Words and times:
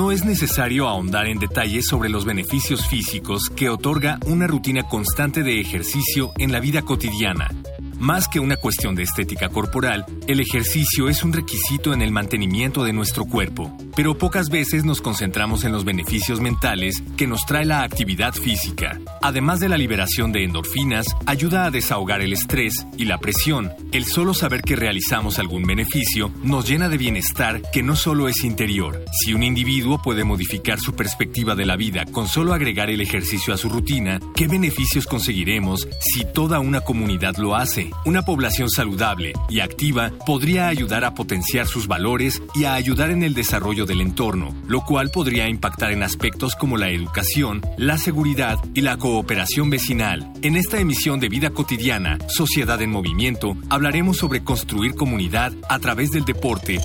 No 0.00 0.12
es 0.12 0.24
necesario 0.24 0.88
ahondar 0.88 1.26
en 1.26 1.38
detalles 1.38 1.84
sobre 1.86 2.08
los 2.08 2.24
beneficios 2.24 2.88
físicos 2.88 3.50
que 3.54 3.68
otorga 3.68 4.18
una 4.24 4.46
rutina 4.46 4.84
constante 4.84 5.42
de 5.42 5.60
ejercicio 5.60 6.32
en 6.38 6.52
la 6.52 6.58
vida 6.58 6.80
cotidiana. 6.80 7.50
Más 7.98 8.26
que 8.26 8.40
una 8.40 8.56
cuestión 8.56 8.94
de 8.94 9.02
estética 9.02 9.50
corporal, 9.50 10.06
el 10.26 10.40
ejercicio 10.40 11.10
es 11.10 11.22
un 11.22 11.34
requisito 11.34 11.92
en 11.92 12.00
el 12.00 12.12
mantenimiento 12.12 12.82
de 12.82 12.94
nuestro 12.94 13.26
cuerpo, 13.26 13.76
pero 13.96 14.16
pocas 14.16 14.48
veces 14.50 14.84
nos 14.84 15.00
concentramos 15.00 15.64
en 15.64 15.72
los 15.72 15.84
beneficios 15.84 16.40
mentales 16.40 17.02
que 17.16 17.26
nos 17.26 17.44
trae 17.46 17.64
la 17.64 17.82
actividad 17.82 18.34
física. 18.34 18.98
Además 19.22 19.60
de 19.60 19.68
la 19.68 19.78
liberación 19.78 20.32
de 20.32 20.44
endorfinas, 20.44 21.06
ayuda 21.26 21.64
a 21.64 21.70
desahogar 21.70 22.20
el 22.20 22.32
estrés 22.32 22.86
y 22.96 23.04
la 23.04 23.18
presión. 23.18 23.72
El 23.92 24.04
solo 24.04 24.34
saber 24.34 24.62
que 24.62 24.76
realizamos 24.76 25.38
algún 25.38 25.64
beneficio 25.64 26.32
nos 26.42 26.68
llena 26.68 26.88
de 26.88 26.98
bienestar 26.98 27.62
que 27.72 27.82
no 27.82 27.96
solo 27.96 28.28
es 28.28 28.44
interior. 28.44 29.04
Si 29.22 29.34
un 29.34 29.42
individuo 29.42 30.00
puede 30.02 30.24
modificar 30.24 30.80
su 30.80 30.94
perspectiva 30.94 31.54
de 31.54 31.66
la 31.66 31.76
vida 31.76 32.04
con 32.06 32.28
solo 32.28 32.54
agregar 32.54 32.90
el 32.90 33.00
ejercicio 33.00 33.52
a 33.54 33.56
su 33.56 33.68
rutina, 33.68 34.20
¿qué 34.34 34.46
beneficios 34.46 35.06
conseguiremos 35.06 35.88
si 36.00 36.24
toda 36.24 36.60
una 36.60 36.80
comunidad 36.80 37.36
lo 37.36 37.56
hace? 37.56 37.90
Una 38.04 38.22
población 38.22 38.70
saludable 38.70 39.32
y 39.48 39.60
activa 39.60 40.10
podría 40.26 40.68
ayudar 40.68 41.04
a 41.04 41.14
potenciar 41.14 41.66
sus 41.66 41.86
valores 41.86 42.42
y 42.54 42.64
a 42.64 42.74
ayudar 42.74 43.10
en 43.10 43.22
el 43.22 43.34
desarrollo 43.34 43.86
del 43.90 44.00
entorno, 44.00 44.54
lo 44.68 44.82
cual 44.82 45.10
podría 45.10 45.48
impactar 45.48 45.90
en 45.90 46.04
aspectos 46.04 46.54
como 46.54 46.76
la 46.76 46.90
educación, 46.90 47.60
la 47.76 47.98
seguridad 47.98 48.58
y 48.72 48.82
la 48.82 48.96
cooperación 48.96 49.68
vecinal. 49.68 50.32
En 50.42 50.56
esta 50.56 50.78
emisión 50.78 51.18
de 51.18 51.28
Vida 51.28 51.50
Cotidiana, 51.50 52.18
Sociedad 52.28 52.80
en 52.80 52.90
Movimiento, 52.90 53.56
hablaremos 53.68 54.16
sobre 54.16 54.44
construir 54.44 54.94
comunidad 54.94 55.52
a 55.68 55.80
través 55.80 56.12
del 56.12 56.24
deporte 56.24 56.78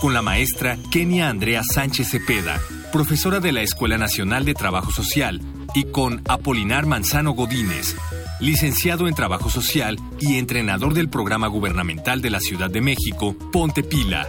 con 0.00 0.14
la 0.14 0.22
maestra 0.22 0.78
Kenia 0.92 1.28
Andrea 1.28 1.62
Sánchez 1.64 2.10
Cepeda, 2.10 2.60
profesora 2.92 3.40
de 3.40 3.50
la 3.50 3.62
Escuela 3.62 3.98
Nacional 3.98 4.44
de 4.44 4.54
Trabajo 4.54 4.92
Social, 4.92 5.40
y 5.74 5.84
con 5.84 6.22
Apolinar 6.28 6.86
Manzano 6.86 7.32
Godínez, 7.32 7.96
licenciado 8.38 9.08
en 9.08 9.14
Trabajo 9.14 9.50
Social 9.50 9.98
y 10.20 10.36
entrenador 10.36 10.94
del 10.94 11.08
programa 11.08 11.48
gubernamental 11.48 12.22
de 12.22 12.30
la 12.30 12.38
Ciudad 12.38 12.70
de 12.70 12.80
México, 12.80 13.34
Ponte 13.50 13.82
Pila. 13.82 14.28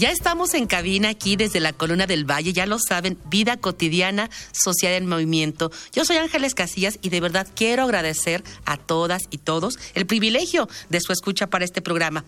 Ya 0.00 0.10
estamos 0.10 0.54
en 0.54 0.66
cabina 0.66 1.10
aquí 1.10 1.36
desde 1.36 1.60
la 1.60 1.74
Columna 1.74 2.06
del 2.06 2.24
Valle, 2.24 2.54
ya 2.54 2.64
lo 2.64 2.78
saben, 2.78 3.18
vida 3.26 3.58
cotidiana, 3.58 4.30
sociedad 4.50 4.96
en 4.96 5.06
movimiento. 5.06 5.70
Yo 5.92 6.06
soy 6.06 6.16
Ángeles 6.16 6.54
Casillas 6.54 6.98
y 7.02 7.10
de 7.10 7.20
verdad 7.20 7.46
quiero 7.54 7.82
agradecer 7.82 8.42
a 8.64 8.78
todas 8.78 9.24
y 9.28 9.36
todos 9.36 9.78
el 9.92 10.06
privilegio 10.06 10.70
de 10.88 11.02
su 11.02 11.12
escucha 11.12 11.48
para 11.48 11.66
este 11.66 11.82
programa. 11.82 12.24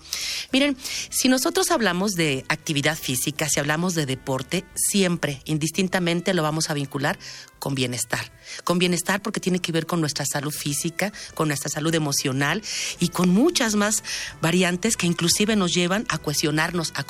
Miren, 0.52 0.76
si 1.08 1.30
nosotros 1.30 1.70
hablamos 1.70 2.12
de 2.12 2.44
actividad 2.50 2.98
física, 2.98 3.48
si 3.48 3.58
hablamos 3.58 3.94
de 3.94 4.04
deporte, 4.04 4.66
siempre, 4.74 5.40
indistintamente, 5.46 6.34
lo 6.34 6.42
vamos 6.42 6.68
a 6.68 6.74
vincular 6.74 7.18
con 7.58 7.76
bienestar. 7.76 8.32
Con 8.64 8.78
bienestar 8.80 9.22
porque 9.22 9.38
tiene 9.38 9.60
que 9.60 9.70
ver 9.70 9.86
con 9.86 10.00
nuestra 10.00 10.26
salud 10.26 10.50
física, 10.50 11.12
con 11.34 11.46
nuestra 11.46 11.70
salud 11.70 11.94
emocional 11.94 12.60
y 12.98 13.08
con 13.08 13.30
muchas 13.30 13.76
más 13.76 14.02
variantes 14.42 14.96
que 14.96 15.06
inclusive 15.06 15.54
nos 15.54 15.72
llevan 15.72 16.04
a 16.08 16.18
cuestionarnos, 16.18 16.92
a 16.96 17.04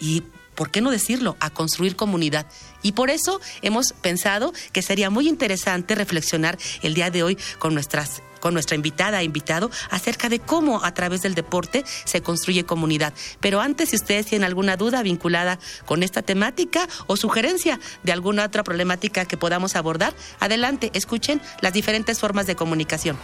y 0.00 0.22
¿por 0.54 0.70
qué 0.70 0.80
no 0.80 0.90
decirlo?, 0.90 1.36
a 1.40 1.50
construir 1.50 1.96
comunidad. 1.96 2.46
Y 2.82 2.92
por 2.92 3.10
eso 3.10 3.40
hemos 3.62 3.92
pensado 4.00 4.52
que 4.72 4.82
sería 4.82 5.10
muy 5.10 5.28
interesante 5.28 5.94
reflexionar 5.94 6.58
el 6.82 6.94
día 6.94 7.10
de 7.10 7.22
hoy 7.22 7.38
con 7.58 7.74
nuestras 7.74 8.22
con 8.40 8.54
nuestra 8.54 8.74
invitada 8.74 9.20
e 9.20 9.24
invitado 9.24 9.70
acerca 9.88 10.28
de 10.28 10.40
cómo 10.40 10.84
a 10.84 10.92
través 10.94 11.22
del 11.22 11.36
deporte 11.36 11.84
se 12.04 12.22
construye 12.22 12.64
comunidad. 12.64 13.14
Pero 13.38 13.60
antes, 13.60 13.90
si 13.90 13.96
ustedes 13.96 14.26
tienen 14.26 14.44
alguna 14.44 14.76
duda 14.76 15.00
vinculada 15.04 15.60
con 15.86 16.02
esta 16.02 16.22
temática 16.22 16.88
o 17.06 17.16
sugerencia 17.16 17.78
de 18.02 18.10
alguna 18.10 18.44
otra 18.44 18.64
problemática 18.64 19.26
que 19.26 19.36
podamos 19.36 19.76
abordar, 19.76 20.12
adelante, 20.40 20.90
escuchen 20.92 21.40
las 21.60 21.72
diferentes 21.72 22.18
formas 22.18 22.48
de 22.48 22.56
comunicación. 22.56 23.16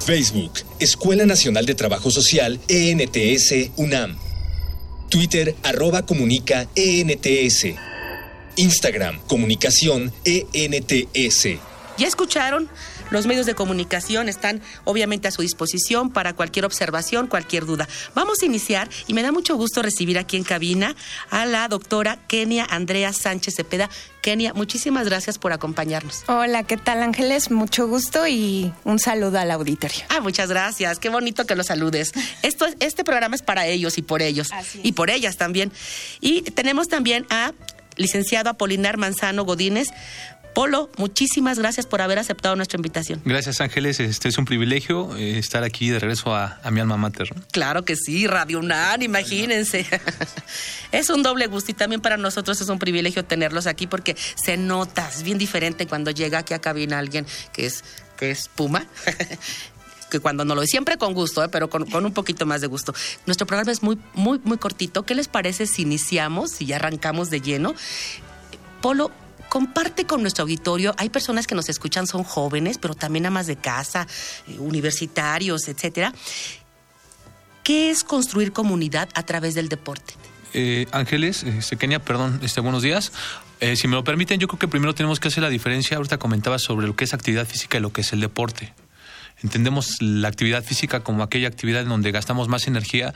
Facebook, 0.00 0.60
Escuela 0.80 1.26
Nacional 1.26 1.66
de 1.66 1.74
Trabajo 1.74 2.10
Social, 2.10 2.58
ENTS, 2.66 3.72
UNAM. 3.76 4.27
Twitter, 5.08 5.54
arroba 5.62 6.02
comunica, 6.02 6.68
ENTS. 6.74 7.66
Instagram, 8.56 9.20
comunicación, 9.26 10.12
ENTS. 10.24 11.58
¿Ya 11.96 12.06
escucharon? 12.06 12.68
Los 13.10 13.26
medios 13.26 13.46
de 13.46 13.54
comunicación 13.54 14.28
están 14.28 14.60
obviamente 14.84 15.28
a 15.28 15.30
su 15.30 15.42
disposición 15.42 16.10
para 16.10 16.34
cualquier 16.34 16.64
observación, 16.64 17.26
cualquier 17.26 17.64
duda. 17.64 17.88
Vamos 18.14 18.42
a 18.42 18.46
iniciar 18.46 18.88
y 19.06 19.14
me 19.14 19.22
da 19.22 19.32
mucho 19.32 19.56
gusto 19.56 19.82
recibir 19.82 20.18
aquí 20.18 20.36
en 20.36 20.44
cabina 20.44 20.94
a 21.30 21.46
la 21.46 21.68
doctora 21.68 22.18
Kenia 22.28 22.66
Andrea 22.68 23.12
Sánchez 23.12 23.54
Cepeda. 23.56 23.88
Kenia, 24.20 24.52
muchísimas 24.52 25.06
gracias 25.06 25.38
por 25.38 25.52
acompañarnos. 25.52 26.24
Hola, 26.26 26.64
¿qué 26.64 26.76
tal 26.76 27.02
Ángeles? 27.02 27.50
Mucho 27.50 27.88
gusto 27.88 28.26
y 28.26 28.72
un 28.84 28.98
saludo 28.98 29.38
al 29.38 29.50
auditorio. 29.50 30.00
Ah, 30.10 30.20
muchas 30.20 30.50
gracias. 30.50 30.98
Qué 30.98 31.08
bonito 31.08 31.46
que 31.46 31.54
los 31.54 31.66
saludes. 31.66 32.12
Esto, 32.42 32.66
este 32.80 33.04
programa 33.04 33.36
es 33.36 33.42
para 33.42 33.66
ellos 33.66 33.96
y 33.96 34.02
por 34.02 34.22
ellos. 34.22 34.48
Y 34.82 34.92
por 34.92 35.10
ellas 35.10 35.36
también. 35.36 35.72
Y 36.20 36.42
tenemos 36.42 36.88
también 36.88 37.26
a 37.30 37.52
licenciado 37.98 38.50
Apolinar 38.50 38.96
Manzano 38.96 39.44
Godínez, 39.44 39.88
Polo, 40.58 40.90
muchísimas 40.96 41.56
gracias 41.60 41.86
por 41.86 42.00
haber 42.00 42.18
aceptado 42.18 42.56
nuestra 42.56 42.78
invitación. 42.78 43.22
Gracias 43.24 43.60
Ángeles, 43.60 44.00
este 44.00 44.26
es 44.26 44.38
un 44.38 44.44
privilegio 44.44 45.16
eh, 45.16 45.38
estar 45.38 45.62
aquí 45.62 45.88
de 45.88 46.00
regreso 46.00 46.34
a, 46.34 46.58
mi 46.72 46.80
alma 46.80 46.96
mater. 46.96 47.32
Claro 47.52 47.84
que 47.84 47.94
sí, 47.94 48.26
Radio 48.26 48.58
UNAM, 48.58 49.02
imagínense. 49.02 49.86
es 50.90 51.10
un 51.10 51.22
doble 51.22 51.46
gusto 51.46 51.70
y 51.70 51.74
también 51.74 52.00
para 52.00 52.16
nosotros 52.16 52.60
es 52.60 52.68
un 52.70 52.80
privilegio 52.80 53.24
tenerlos 53.24 53.68
aquí 53.68 53.86
porque 53.86 54.16
se 54.34 54.56
nota, 54.56 55.08
es 55.08 55.22
bien 55.22 55.38
diferente 55.38 55.86
cuando 55.86 56.10
llega 56.10 56.38
aquí 56.38 56.54
a 56.54 56.58
cabina 56.58 56.98
alguien 56.98 57.24
que 57.52 57.66
es, 57.66 57.84
que 58.16 58.32
es 58.32 58.48
Puma. 58.48 58.84
que 60.10 60.18
cuando 60.18 60.44
no 60.44 60.56
lo 60.56 60.62
es, 60.62 60.70
siempre 60.70 60.98
con 60.98 61.14
gusto, 61.14 61.44
¿eh? 61.44 61.48
pero 61.50 61.70
con, 61.70 61.88
con, 61.88 62.04
un 62.04 62.12
poquito 62.12 62.46
más 62.46 62.62
de 62.62 62.66
gusto. 62.66 62.92
Nuestro 63.26 63.46
programa 63.46 63.70
es 63.70 63.84
muy, 63.84 63.96
muy, 64.14 64.40
muy 64.42 64.58
cortito. 64.58 65.04
¿Qué 65.04 65.14
les 65.14 65.28
parece 65.28 65.68
si 65.68 65.82
iniciamos, 65.82 66.60
y 66.60 66.66
ya 66.66 66.76
arrancamos 66.76 67.30
de 67.30 67.42
lleno? 67.42 67.76
Polo, 68.80 69.12
comparte 69.48 70.04
con 70.04 70.22
nuestro 70.22 70.42
auditorio. 70.42 70.94
Hay 70.98 71.10
personas 71.10 71.46
que 71.46 71.54
nos 71.54 71.68
escuchan, 71.68 72.06
son 72.06 72.24
jóvenes, 72.24 72.78
pero 72.78 72.94
también 72.94 73.26
amas 73.26 73.46
de 73.46 73.56
casa, 73.56 74.06
eh, 74.46 74.56
universitarios, 74.58 75.68
etcétera. 75.68 76.12
¿Qué 77.62 77.90
es 77.90 78.04
construir 78.04 78.52
comunidad 78.52 79.08
a 79.14 79.22
través 79.24 79.54
del 79.54 79.68
deporte? 79.68 80.14
Eh, 80.54 80.86
Ángeles, 80.92 81.42
este, 81.42 81.76
Kenia, 81.76 81.98
perdón, 81.98 82.40
este, 82.42 82.60
buenos 82.60 82.82
días. 82.82 83.12
Eh, 83.60 83.76
si 83.76 83.88
me 83.88 83.96
lo 83.96 84.04
permiten, 84.04 84.40
yo 84.40 84.48
creo 84.48 84.58
que 84.58 84.68
primero 84.68 84.94
tenemos 84.94 85.20
que 85.20 85.28
hacer 85.28 85.42
la 85.42 85.50
diferencia. 85.50 85.96
Ahorita 85.96 86.18
comentaba 86.18 86.58
sobre 86.58 86.86
lo 86.86 86.96
que 86.96 87.04
es 87.04 87.12
actividad 87.12 87.46
física 87.46 87.78
y 87.78 87.80
lo 87.80 87.92
que 87.92 88.02
es 88.02 88.12
el 88.12 88.20
deporte. 88.20 88.72
Entendemos 89.42 90.00
la 90.00 90.28
actividad 90.28 90.64
física 90.64 91.00
como 91.00 91.22
aquella 91.22 91.46
actividad 91.48 91.82
en 91.82 91.88
donde 91.88 92.10
gastamos 92.10 92.48
más 92.48 92.66
energía 92.66 93.14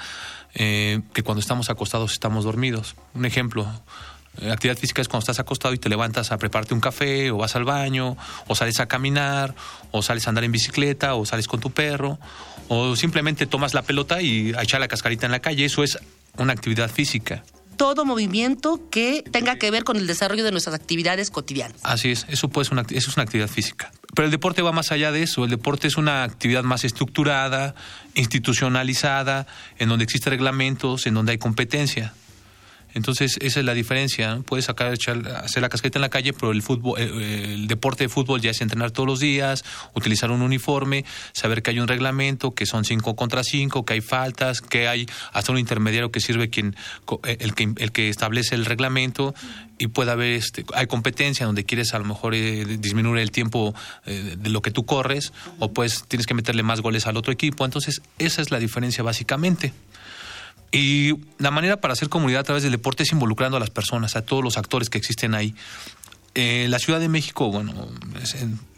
que 0.55 1.23
cuando 1.25 1.41
estamos 1.41 1.69
acostados 1.69 2.13
estamos 2.13 2.45
dormidos. 2.45 2.95
Un 3.15 3.25
ejemplo, 3.25 3.67
eh, 3.67 4.22
actividad 4.51 4.79
física 4.79 5.03
es 5.03 5.09
cuando 5.09 5.21
estás 5.21 5.41
acostado 5.41 5.75
y 5.75 5.79
te 5.79 5.89
levantas 5.89 6.33
a 6.33 6.39
prepararte 6.39 6.75
un 6.75 6.81
café, 6.81 7.31
o 7.31 7.39
vas 7.39 7.55
al 7.57 7.65
baño, 7.65 8.17
o 8.47 8.55
sales 8.55 8.81
a 8.81 8.87
caminar, 8.87 9.55
o 9.91 10.03
sales 10.03 10.27
a 10.27 10.31
andar 10.31 10.45
en 10.45 10.53
bicicleta, 10.53 11.15
o 11.15 11.27
sales 11.27 11.47
con 11.47 11.61
tu 11.61 11.71
perro, 11.71 12.19
o 12.69 12.97
simplemente 12.97 13.47
tomas 13.47 13.75
la 13.75 13.83
pelota 13.83 14.23
y 14.23 14.53
a 14.55 14.63
echar 14.63 14.81
la 14.81 14.89
cascarita 14.89 15.27
en 15.27 15.33
la 15.33 15.41
calle. 15.41 15.65
Eso 15.65 15.83
es 15.83 15.99
una 16.39 16.53
actividad 16.53 16.91
física. 16.91 17.45
Todo 17.77 18.05
movimiento 18.05 18.81
que 18.91 19.25
tenga 19.31 19.57
que 19.57 19.71
ver 19.71 19.83
con 19.83 19.97
el 19.97 20.07
desarrollo 20.07 20.45
de 20.45 20.53
nuestras 20.53 20.75
actividades 20.75 21.31
cotidianas. 21.31 21.79
Así 21.83 22.11
es, 22.11 22.27
eso, 22.29 22.49
puede 22.49 22.67
ser 22.67 22.75
una, 22.75 22.83
eso 22.83 23.11
es 23.11 23.17
una 23.17 23.25
actividad 23.25 23.49
física. 23.49 23.91
Pero 24.15 24.27
el 24.27 24.31
deporte 24.31 24.63
va 24.63 24.73
más 24.73 24.93
allá 24.93 25.11
de 25.11 25.23
eso. 25.23 25.45
El 25.45 25.51
deporte 25.51 25.89
es 25.89 25.97
una 25.97 26.23
actividad 26.23 26.65
más 26.65 26.85
estructurada, 26.85 27.75
institucionalizada, 28.15 29.47
en 29.79 29.89
donde 29.89 30.05
existen 30.05 30.33
reglamentos, 30.33 31.07
en 31.07 31.15
donde 31.15 31.33
hay 31.33 31.39
competencia. 31.39 32.13
Entonces, 32.95 33.39
esa 33.41 33.61
es 33.61 33.67
la 33.67 33.75
diferencia. 33.75 34.41
Puedes 34.45 34.67
sacar, 34.67 34.93
echar, 34.93 35.27
hacer 35.29 35.63
la 35.63 35.69
casqueta 35.69 35.99
en 35.99 36.03
la 36.03 36.09
calle, 36.09 36.33
pero 36.33 36.53
el 36.53 36.63
fútbol, 36.63 37.01
eh, 37.01 37.55
el, 37.55 37.67
deporte 37.67 38.05
de 38.05 38.09
fútbol 38.09 38.41
ya 38.41 38.51
es 38.51 38.61
entrenar 38.61 38.91
todos 38.91 39.07
los 39.07 39.21
días, 39.21 39.65
utilizar 39.95 40.31
un 40.31 40.43
uniforme, 40.43 41.05
saber 41.33 41.63
que 41.63 41.71
hay 41.71 41.81
un 41.81 41.89
reglamento, 41.89 42.55
que 42.55 42.67
son 42.67 42.85
cinco 42.85 43.17
contra 43.17 43.45
cinco, 43.45 43.85
que 43.85 43.95
hay 43.95 44.01
faltas, 44.01 44.61
que 44.61 44.89
hay 44.89 45.07
hasta 45.33 45.53
un 45.53 45.59
intermediario 45.59 46.11
que 46.11 46.21
sirve 46.21 46.51
quien 46.51 46.77
eh, 47.25 47.37
el 47.41 47.55
que, 47.55 47.73
el 47.77 47.93
que 47.93 48.09
establece 48.09 48.55
el 48.55 48.65
reglamento 48.65 49.35
y 49.79 49.89
puede 49.89 50.13
haber 50.13 50.33
este, 50.33 50.65
hay 50.75 50.87
competencia 50.87 51.47
donde 51.47 51.65
quieres 51.65 51.95
a 51.95 51.99
lo 51.99 52.05
mejor 52.05 52.35
eh, 52.35 52.65
disminuir 52.79 53.21
el 53.21 53.31
tiempo 53.31 53.75
de 54.05 54.49
lo 54.49 54.63
que 54.63 54.71
tú 54.71 54.85
corres 54.85 55.33
o 55.59 55.73
pues 55.73 56.05
tienes 56.07 56.27
que 56.27 56.35
meterle 56.35 56.63
más 56.63 56.81
goles 56.81 57.07
al 57.07 57.17
otro 57.17 57.33
equipo. 57.33 57.65
Entonces, 57.65 58.03
esa 58.19 58.43
es 58.43 58.51
la 58.51 58.59
diferencia 58.59 59.03
básicamente. 59.03 59.73
Y 60.73 61.17
la 61.39 61.51
manera 61.51 61.77
para 61.77 61.93
hacer 61.93 62.09
comunidad 62.09 62.41
a 62.41 62.45
través 62.45 62.63
del 62.63 62.73
deporte 62.73 63.03
es 63.03 63.13
involucrando 63.13 63.59
a 63.59 63.61
las 63.61 63.71
personas, 63.71 64.17
a 64.17 64.23
todos 64.23 64.43
los 64.43 64.57
actores 64.57 64.89
que 64.89 64.97
existen 64.97 65.35
ahí. 65.35 65.55
Eh, 66.35 66.67
la 66.71 66.79
Ciudad 66.79 66.99
de 66.99 67.11
México, 67.11 67.53
bueno, 67.53 67.89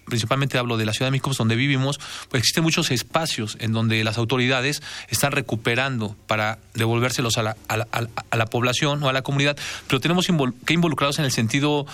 principalmente 0.04 0.58
hablo 0.58 0.76
de 0.76 0.86
la 0.86 0.92
Ciudad 0.92 1.06
de 1.06 1.12
México, 1.12 1.30
pues, 1.30 1.38
donde 1.38 1.54
vivimos, 1.54 2.00
pues 2.28 2.40
existen 2.40 2.64
muchos 2.64 2.90
espacios 2.90 3.56
en 3.60 3.72
donde 3.72 4.02
las 4.02 4.18
autoridades 4.18 4.82
están 5.08 5.30
recuperando 5.30 6.16
para 6.26 6.58
devolvérselos 6.74 7.38
a 7.38 7.44
la, 7.44 7.56
a 7.68 7.76
la, 7.76 7.86
a 7.92 8.36
la 8.36 8.46
población 8.46 9.00
o 9.04 9.08
a 9.08 9.12
la 9.12 9.22
comunidad, 9.22 9.56
pero 9.86 10.00
tenemos 10.00 10.26
que 10.64 10.74
involucrarlos 10.74 11.20
en 11.20 11.26
el 11.26 11.32
sentido 11.32 11.86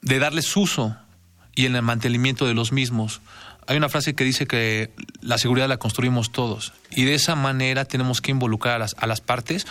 de 0.00 0.18
darles 0.18 0.56
uso 0.56 0.96
y 1.54 1.66
en 1.66 1.76
el 1.76 1.82
mantenimiento 1.82 2.46
de 2.46 2.54
los 2.54 2.72
mismos 2.72 3.20
hay 3.68 3.76
una 3.76 3.90
frase 3.90 4.14
que 4.14 4.24
dice 4.24 4.46
que 4.46 4.90
la 5.20 5.36
seguridad 5.36 5.68
la 5.68 5.76
construimos 5.76 6.32
todos 6.32 6.72
y 6.90 7.04
de 7.04 7.14
esa 7.14 7.34
manera 7.34 7.84
tenemos 7.84 8.22
que 8.22 8.30
involucrar 8.30 8.76
a 8.76 8.78
las, 8.78 8.96
a 8.98 9.06
las 9.06 9.20
partes 9.20 9.66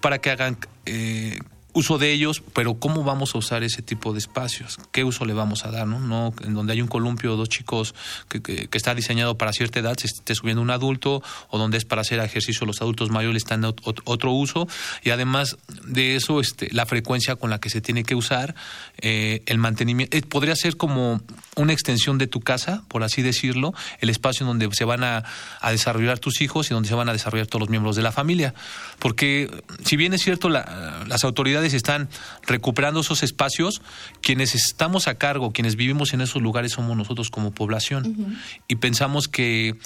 para 0.00 0.20
que 0.20 0.30
hagan 0.30 0.56
eh, 0.86 1.40
uso 1.72 1.98
de 1.98 2.12
ellos, 2.12 2.42
pero 2.52 2.74
¿cómo 2.74 3.04
vamos 3.04 3.34
a 3.34 3.38
usar 3.38 3.62
ese 3.62 3.82
tipo 3.82 4.12
de 4.12 4.18
espacios? 4.18 4.78
¿Qué 4.92 5.04
uso 5.04 5.24
le 5.24 5.32
vamos 5.32 5.64
a 5.64 5.70
dar? 5.70 5.86
No, 5.86 6.00
no 6.00 6.32
en 6.44 6.54
donde 6.54 6.72
hay 6.72 6.82
un 6.82 6.88
columpio, 6.88 7.36
dos 7.36 7.48
chicos 7.48 7.94
que, 8.28 8.42
que, 8.42 8.68
está 8.72 8.94
diseñado 8.94 9.36
para 9.36 9.52
cierta 9.52 9.80
edad, 9.80 9.96
se 9.96 10.06
esté 10.06 10.34
subiendo 10.34 10.62
un 10.62 10.70
adulto, 10.70 11.22
o 11.48 11.58
donde 11.58 11.78
es 11.78 11.84
para 11.84 12.02
hacer 12.02 12.18
ejercicio 12.20 12.66
los 12.66 12.80
adultos 12.80 13.10
mayores 13.10 13.42
están 13.42 13.64
en 13.64 13.74
otro 14.04 14.32
uso, 14.32 14.68
y 15.02 15.10
además 15.10 15.56
de 15.84 16.16
eso, 16.16 16.40
este, 16.40 16.68
la 16.72 16.86
frecuencia 16.86 17.36
con 17.36 17.50
la 17.50 17.58
que 17.58 17.70
se 17.70 17.80
tiene 17.80 18.04
que 18.04 18.14
usar, 18.14 18.54
eh, 18.98 19.42
el 19.46 19.58
mantenimiento, 19.58 20.16
eh, 20.16 20.22
podría 20.22 20.56
ser 20.56 20.76
como 20.76 21.20
una 21.56 21.72
extensión 21.72 22.18
de 22.18 22.26
tu 22.26 22.40
casa, 22.40 22.84
por 22.88 23.02
así 23.02 23.22
decirlo, 23.22 23.74
el 24.00 24.10
espacio 24.10 24.44
en 24.44 24.58
donde 24.58 24.74
se 24.74 24.84
van 24.84 25.04
a, 25.04 25.24
a 25.60 25.70
desarrollar 25.70 26.18
tus 26.18 26.40
hijos 26.40 26.70
y 26.70 26.74
donde 26.74 26.88
se 26.88 26.94
van 26.94 27.08
a 27.08 27.12
desarrollar 27.12 27.46
todos 27.46 27.60
los 27.60 27.70
miembros 27.70 27.96
de 27.96 28.02
la 28.02 28.12
familia. 28.12 28.54
Porque 28.98 29.50
si 29.84 29.96
bien 29.96 30.14
es 30.14 30.22
cierto, 30.22 30.48
la, 30.48 31.04
las 31.06 31.24
autoridades 31.24 31.59
están 31.66 32.08
recuperando 32.46 33.00
esos 33.00 33.22
espacios, 33.22 33.82
quienes 34.20 34.54
estamos 34.54 35.08
a 35.08 35.14
cargo, 35.14 35.52
quienes 35.52 35.76
vivimos 35.76 36.12
en 36.12 36.20
esos 36.20 36.42
lugares 36.42 36.72
somos 36.72 36.96
nosotros 36.96 37.30
como 37.30 37.52
población. 37.52 38.38
Y 38.68 38.76
pensamos 38.76 39.28
que 39.28 39.76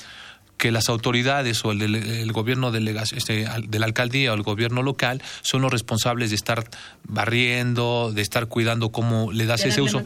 que 0.56 0.70
las 0.70 0.88
autoridades 0.88 1.64
o 1.64 1.72
el, 1.72 2.32
gobierno 2.32 2.72
este, 2.74 3.46
de 3.68 3.78
la 3.78 3.86
alcaldía 3.86 4.32
o 4.32 4.34
el 4.34 4.42
gobierno 4.42 4.82
local 4.82 5.22
son 5.42 5.62
los 5.62 5.72
responsables 5.72 6.30
de 6.30 6.36
estar 6.36 6.68
barriendo, 7.06 8.12
de 8.14 8.22
estar 8.22 8.46
cuidando 8.46 8.90
cómo 8.90 9.32
le 9.32 9.46
das 9.46 9.64
ese 9.64 9.82
uso. 9.82 10.02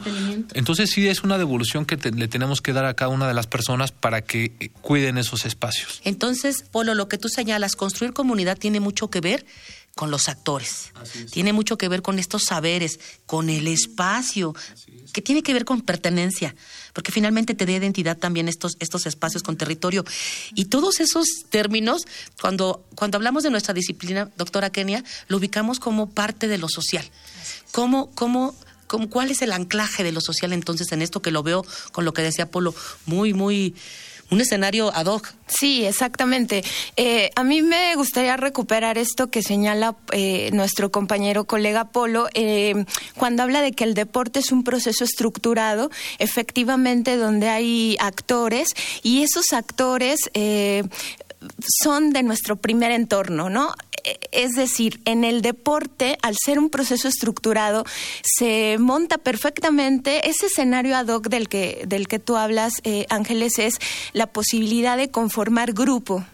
Entonces 0.53 0.89
sí 0.89 1.07
es 1.07 1.23
una 1.23 1.37
devolución 1.37 1.85
que 1.85 1.97
le 2.11 2.27
tenemos 2.27 2.61
que 2.61 2.73
dar 2.73 2.85
a 2.85 2.93
cada 2.93 3.09
una 3.09 3.27
de 3.27 3.33
las 3.33 3.47
personas 3.47 3.91
para 3.91 4.21
que 4.21 4.51
eh, 4.59 4.69
cuiden 4.81 5.17
esos 5.17 5.45
espacios. 5.45 6.01
Entonces, 6.03 6.65
Polo, 6.71 6.93
lo 6.95 7.07
que 7.07 7.17
tú 7.17 7.29
señalas, 7.29 7.75
construir 7.75 8.13
comunidad 8.13 8.57
tiene 8.57 8.79
mucho 8.79 9.09
que 9.09 9.21
ver 9.21 9.45
con 9.99 10.11
los 10.11 10.29
actores. 10.29 10.93
Tiene 11.29 11.51
mucho 11.51 11.77
que 11.77 11.89
ver 11.89 12.01
con 12.01 12.19
estos 12.19 12.45
saberes, 12.45 13.01
con 13.25 13.49
el 13.49 13.67
espacio, 13.67 14.55
que 15.11 15.21
tiene 15.21 15.43
que 15.43 15.51
ver 15.53 15.65
con 15.65 15.81
pertenencia, 15.81 16.55
porque 16.93 17.11
finalmente 17.11 17.53
te 17.53 17.65
da 17.65 17.73
identidad 17.73 18.17
también 18.17 18.47
estos, 18.47 18.77
estos 18.79 19.05
espacios 19.05 19.43
con 19.43 19.57
territorio. 19.57 20.05
Y 20.55 20.65
todos 20.65 21.01
esos 21.01 21.25
términos, 21.49 22.03
cuando, 22.39 22.85
cuando 22.95 23.17
hablamos 23.17 23.43
de 23.43 23.49
nuestra 23.49 23.73
disciplina, 23.73 24.31
doctora 24.37 24.69
Kenia, 24.69 25.03
lo 25.27 25.35
ubicamos 25.35 25.81
como 25.81 26.09
parte 26.09 26.47
de 26.47 26.59
lo 26.59 26.69
social. 26.69 27.03
¿Cómo, 27.73 28.09
cómo, 28.15 28.55
cómo, 28.87 29.09
¿Cuál 29.09 29.31
es 29.31 29.41
el 29.41 29.51
anclaje 29.51 30.05
de 30.05 30.13
lo 30.13 30.21
social 30.21 30.53
entonces 30.53 30.93
en 30.93 31.01
esto 31.01 31.21
que 31.21 31.31
lo 31.31 31.43
veo 31.43 31.65
con 31.91 32.05
lo 32.05 32.13
que 32.13 32.21
decía 32.21 32.49
Polo, 32.49 32.73
muy, 33.05 33.33
muy 33.33 33.75
un 34.31 34.41
escenario 34.41 34.91
ad 34.93 35.07
hoc. 35.07 35.33
Sí, 35.47 35.85
exactamente. 35.85 36.63
Eh, 36.95 37.31
a 37.35 37.43
mí 37.43 37.61
me 37.61 37.95
gustaría 37.95 38.37
recuperar 38.37 38.97
esto 38.97 39.31
que 39.31 39.41
señala 39.41 39.95
eh, 40.11 40.49
nuestro 40.53 40.91
compañero 40.91 41.45
colega 41.45 41.85
Polo, 41.85 42.27
eh, 42.33 42.85
cuando 43.17 43.43
habla 43.43 43.61
de 43.61 43.71
que 43.71 43.83
el 43.83 43.93
deporte 43.93 44.39
es 44.39 44.51
un 44.51 44.63
proceso 44.63 45.03
estructurado, 45.03 45.89
efectivamente 46.19 47.17
donde 47.17 47.49
hay 47.49 47.97
actores 47.99 48.69
y 49.01 49.23
esos 49.23 49.53
actores 49.53 50.19
son 51.83 52.11
de 52.11 52.23
nuestro 52.23 52.55
primer 52.55 52.91
entorno, 52.91 53.49
¿no? 53.49 53.73
es 54.31 54.51
decir, 54.51 55.01
en 55.05 55.23
el 55.23 55.41
deporte, 55.41 56.17
al 56.21 56.35
ser 56.37 56.59
un 56.59 56.69
proceso 56.69 57.07
estructurado, 57.07 57.85
se 58.23 58.77
monta 58.79 59.17
perfectamente 59.17 60.29
ese 60.29 60.47
escenario 60.47 60.95
ad 60.95 61.07
hoc 61.07 61.27
del 61.27 61.49
que, 61.49 61.83
del 61.87 62.07
que 62.07 62.19
tú 62.19 62.37
hablas, 62.37 62.73
eh, 62.83 63.05
Ángeles, 63.09 63.59
es 63.59 63.79
la 64.13 64.27
posibilidad 64.27 64.97
de 64.97 65.09
conformar 65.09 65.73
grupo 65.73 66.25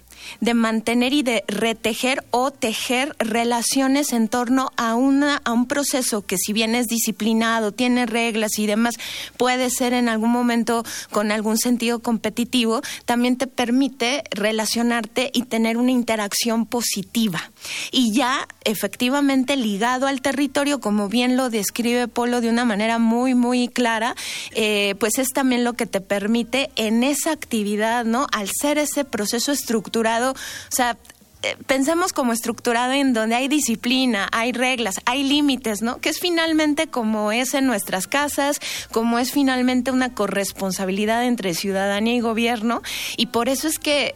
de 0.41 0.53
mantener 0.53 1.13
y 1.13 1.23
de 1.23 1.43
retejer 1.47 2.23
o 2.31 2.51
tejer 2.51 3.15
relaciones 3.19 4.13
en 4.13 4.27
torno 4.27 4.71
a, 4.77 4.91
a 4.91 4.95
un 4.95 5.65
proceso 5.67 6.25
que 6.25 6.37
si 6.37 6.53
bien 6.53 6.75
es 6.75 6.87
disciplinado, 6.87 7.71
tiene 7.71 8.05
reglas 8.05 8.57
y 8.57 8.65
demás, 8.65 8.95
puede 9.37 9.69
ser 9.69 9.93
en 9.93 10.09
algún 10.09 10.31
momento 10.31 10.83
con 11.11 11.31
algún 11.31 11.57
sentido 11.57 11.99
competitivo, 11.99 12.81
también 13.05 13.37
te 13.37 13.47
permite 13.47 14.23
relacionarte 14.31 15.31
y 15.33 15.43
tener 15.43 15.77
una 15.77 15.91
interacción 15.91 16.65
positiva. 16.65 17.51
Y 17.91 18.13
ya 18.13 18.47
efectivamente 18.63 19.55
ligado 19.55 20.07
al 20.07 20.21
territorio, 20.21 20.79
como 20.79 21.09
bien 21.09 21.37
lo 21.37 21.49
describe 21.49 22.07
Polo 22.07 22.41
de 22.41 22.49
una 22.49 22.65
manera 22.65 22.99
muy, 22.99 23.35
muy 23.35 23.67
clara, 23.67 24.15
eh, 24.51 24.95
pues 24.99 25.17
es 25.17 25.29
también 25.29 25.63
lo 25.63 25.73
que 25.73 25.85
te 25.85 26.01
permite 26.01 26.69
en 26.75 27.03
esa 27.03 27.31
actividad, 27.31 28.05
¿no? 28.05 28.27
Al 28.31 28.49
ser 28.49 28.77
ese 28.77 29.05
proceso 29.05 29.51
o 30.23 30.35
sea, 30.69 30.97
eh, 31.45 31.57
pensemos 31.67 32.11
como 32.11 32.33
estructurado 32.33 32.93
en 32.93 33.13
donde 33.13 33.35
hay 33.35 33.47
disciplina, 33.47 34.27
hay 34.31 34.51
reglas, 34.51 34.95
hay 35.05 35.21
límites, 35.21 35.83
¿no? 35.83 35.99
Que 35.99 36.09
es 36.09 36.19
finalmente 36.19 36.87
como 36.87 37.31
es 37.31 37.53
en 37.53 37.67
nuestras 37.67 38.07
casas, 38.07 38.59
como 38.91 39.19
es 39.19 39.31
finalmente 39.31 39.91
una 39.91 40.13
corresponsabilidad 40.15 41.23
entre 41.23 41.53
ciudadanía 41.53 42.15
y 42.15 42.19
gobierno, 42.19 42.81
y 43.15 43.27
por 43.27 43.47
eso 43.47 43.67
es 43.67 43.77
que 43.77 44.15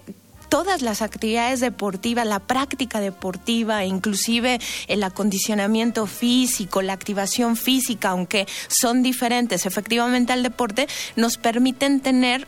todas 0.49 0.81
las 0.81 1.03
actividades 1.03 1.59
deportivas, 1.59 2.25
la 2.25 2.39
práctica 2.39 2.99
deportiva, 2.99 3.85
inclusive 3.85 4.59
el 4.87 5.03
acondicionamiento 5.03 6.07
físico, 6.07 6.81
la 6.81 6.93
activación 6.93 7.55
física, 7.55 8.09
aunque 8.09 8.47
son 8.67 9.03
diferentes 9.03 9.67
efectivamente 9.67 10.33
al 10.33 10.41
deporte, 10.41 10.87
nos 11.15 11.37
permiten 11.37 11.99
tener 11.99 12.47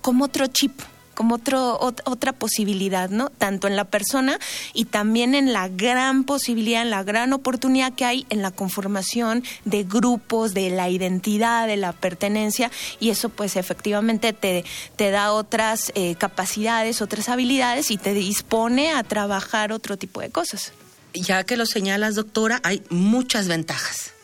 como 0.00 0.24
otro 0.24 0.48
chip, 0.48 0.72
como 1.16 1.36
otro, 1.36 1.80
otra 1.80 2.32
posibilidad, 2.32 3.08
¿no? 3.08 3.30
Tanto 3.30 3.66
en 3.66 3.74
la 3.74 3.86
persona 3.86 4.38
y 4.74 4.84
también 4.84 5.34
en 5.34 5.52
la 5.52 5.68
gran 5.68 6.24
posibilidad, 6.24 6.82
en 6.82 6.90
la 6.90 7.02
gran 7.02 7.32
oportunidad 7.32 7.94
que 7.94 8.04
hay 8.04 8.26
en 8.28 8.42
la 8.42 8.50
conformación 8.50 9.42
de 9.64 9.82
grupos, 9.82 10.52
de 10.54 10.70
la 10.70 10.90
identidad, 10.90 11.66
de 11.66 11.76
la 11.76 11.92
pertenencia, 11.92 12.70
y 13.00 13.10
eso 13.10 13.30
pues 13.30 13.56
efectivamente 13.56 14.34
te, 14.34 14.64
te 14.96 15.10
da 15.10 15.32
otras 15.32 15.90
eh, 15.94 16.14
capacidades, 16.16 17.00
otras 17.00 17.28
habilidades 17.30 17.90
y 17.90 17.96
te 17.96 18.12
dispone 18.12 18.92
a 18.92 19.02
trabajar 19.02 19.72
otro 19.72 19.96
tipo 19.96 20.20
de 20.20 20.30
cosas. 20.30 20.72
Ya 21.14 21.44
que 21.44 21.56
lo 21.56 21.64
señalas, 21.64 22.14
doctora, 22.14 22.60
hay 22.62 22.82
muchas 22.90 23.48
ventajas 23.48 24.15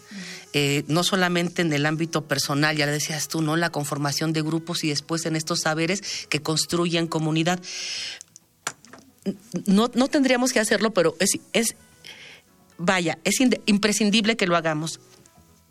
eh, 0.52 0.84
no 0.86 1.02
solamente 1.02 1.62
en 1.62 1.72
el 1.72 1.86
ámbito 1.86 2.26
personal, 2.26 2.76
ya 2.76 2.86
le 2.86 2.92
decías 2.92 3.28
tú, 3.28 3.40
¿no? 3.40 3.56
La 3.56 3.70
conformación 3.70 4.32
de 4.32 4.42
grupos 4.42 4.84
y 4.84 4.88
después 4.88 5.24
en 5.24 5.36
estos 5.36 5.60
saberes 5.60 6.26
que 6.28 6.42
construyen 6.42 7.06
comunidad. 7.06 7.60
No, 9.66 9.90
no 9.94 10.08
tendríamos 10.08 10.52
que 10.52 10.60
hacerlo, 10.60 10.92
pero 10.92 11.16
es, 11.20 11.38
es 11.52 11.76
vaya, 12.76 13.18
es 13.24 13.40
imprescindible 13.66 14.36
que 14.36 14.46
lo 14.46 14.56
hagamos. 14.56 15.00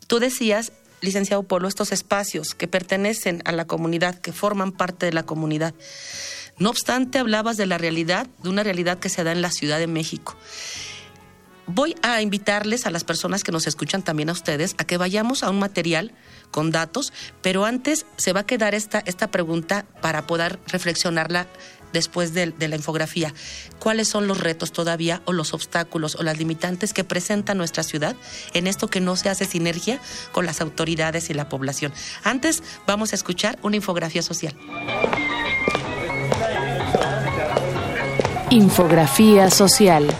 Tú 0.06 0.18
decías, 0.18 0.72
licenciado 1.00 1.42
Polo, 1.42 1.68
estos 1.68 1.92
espacios 1.92 2.54
que 2.54 2.68
pertenecen 2.68 3.42
a 3.44 3.52
la 3.52 3.66
comunidad, 3.66 4.18
que 4.18 4.32
forman 4.32 4.72
parte 4.72 5.06
de 5.06 5.12
la 5.12 5.24
comunidad. 5.24 5.74
No 6.58 6.70
obstante, 6.70 7.18
hablabas 7.18 7.56
de 7.56 7.66
la 7.66 7.78
realidad, 7.78 8.26
de 8.42 8.48
una 8.48 8.62
realidad 8.62 8.98
que 8.98 9.08
se 9.08 9.24
da 9.24 9.32
en 9.32 9.42
la 9.42 9.50
Ciudad 9.50 9.78
de 9.78 9.86
México. 9.86 10.36
Voy 11.66 11.94
a 12.02 12.20
invitarles 12.22 12.86
a 12.86 12.90
las 12.90 13.04
personas 13.04 13.44
que 13.44 13.52
nos 13.52 13.66
escuchan 13.66 14.02
también 14.02 14.28
a 14.28 14.32
ustedes 14.32 14.74
a 14.78 14.84
que 14.84 14.96
vayamos 14.96 15.42
a 15.42 15.50
un 15.50 15.58
material 15.58 16.12
con 16.50 16.70
datos, 16.70 17.12
pero 17.40 17.64
antes 17.64 18.06
se 18.16 18.32
va 18.32 18.40
a 18.40 18.46
quedar 18.46 18.74
esta, 18.74 19.02
esta 19.06 19.30
pregunta 19.30 19.86
para 20.00 20.26
poder 20.26 20.58
reflexionarla 20.66 21.46
después 21.92 22.32
de, 22.32 22.52
de, 22.52 22.68
la 22.68 22.76
infografía. 22.76 23.34
¿Cuáles 23.78 24.08
son 24.08 24.26
los 24.26 24.40
retos 24.40 24.72
todavía 24.72 25.22
o 25.26 25.32
los 25.32 25.52
obstáculos 25.52 26.14
o 26.14 26.22
las 26.22 26.38
limitantes 26.38 26.92
que 26.94 27.04
presenta 27.04 27.54
nuestra 27.54 27.82
ciudad 27.82 28.16
en 28.54 28.66
esto 28.66 28.88
que 28.88 29.00
no 29.00 29.16
se 29.16 29.28
hace 29.28 29.44
sinergia 29.44 30.00
con 30.32 30.46
las 30.46 30.60
autoridades 30.60 31.28
y 31.28 31.34
la 31.34 31.48
población? 31.48 31.92
Antes 32.24 32.62
vamos 32.86 33.12
a 33.12 33.16
escuchar 33.16 33.58
una 33.62 33.76
infografía 33.76 34.22
social. 34.22 34.54
Infografía 38.50 39.50
social. 39.50 40.14